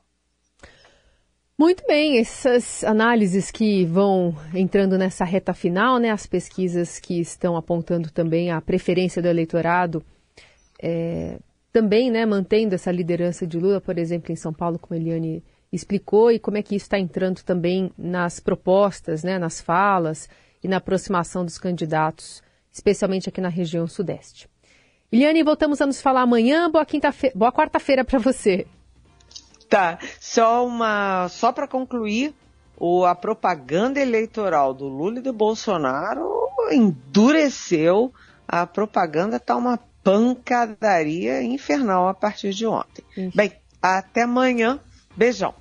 Muito 1.58 1.84
bem, 1.86 2.18
essas 2.18 2.84
análises 2.84 3.52
que 3.52 3.86
vão 3.86 4.36
entrando 4.54 4.98
nessa 4.98 5.24
reta 5.24 5.54
final, 5.54 6.00
né, 6.00 6.10
as 6.10 6.26
pesquisas 6.26 7.00
que 7.00 7.20
estão 7.20 7.56
apontando 7.56 8.12
também 8.12 8.52
a 8.52 8.60
preferência 8.60 9.22
do 9.22 9.28
eleitorado, 9.28 10.04
é, 10.82 11.40
também, 11.72 12.12
né, 12.12 12.26
mantendo 12.26 12.76
essa 12.76 12.92
liderança 12.92 13.48
de 13.48 13.58
Lula, 13.58 13.80
por 13.80 13.98
exemplo, 13.98 14.32
em 14.32 14.36
São 14.36 14.54
Paulo, 14.54 14.78
como 14.78 15.00
Eliane 15.00 15.44
explicou 15.72 16.32
e 16.32 16.40
como 16.40 16.58
é 16.58 16.64
que 16.64 16.76
isso 16.76 16.86
está 16.86 17.00
entrando 17.00 17.42
também 17.44 17.92
nas 17.98 18.40
propostas, 18.40 19.24
né, 19.24 19.40
nas 19.40 19.62
falas 19.62 20.28
e 20.64 20.68
na 20.68 20.78
aproximação 20.78 21.46
dos 21.46 21.58
candidatos, 21.58 22.44
especialmente 22.72 23.30
aqui 23.30 23.40
na 23.40 23.50
região 23.50 23.88
sudeste. 23.88 24.50
Eliane, 25.12 25.44
voltamos 25.44 25.82
a 25.82 25.86
nos 25.86 26.02
falar 26.02 26.22
amanhã. 26.22 26.70
Boa, 26.70 26.86
boa 27.36 27.52
quarta-feira 27.52 28.04
para 28.04 28.20
você. 28.20 28.66
Tá, 29.70 30.00
só 30.20 30.66
uma, 30.66 31.28
só 31.30 31.52
para 31.52 31.68
concluir, 31.68 32.34
o, 32.78 33.06
a 33.06 33.16
propaganda 33.16 34.00
eleitoral 34.00 34.74
do 34.74 34.88
Lula 34.88 35.20
e 35.20 35.22
do 35.22 35.32
Bolsonaro 35.32 36.30
endureceu. 36.72 38.14
A 38.48 38.66
propaganda 38.66 39.38
está 39.38 39.56
uma 39.56 39.80
pancadaria 40.04 41.42
infernal 41.42 42.08
a 42.08 42.14
partir 42.14 42.52
de 42.52 42.66
ontem. 42.66 43.04
Bem, 43.36 43.52
até 43.82 44.24
amanhã. 44.24 44.80
Beijão. 45.16 45.54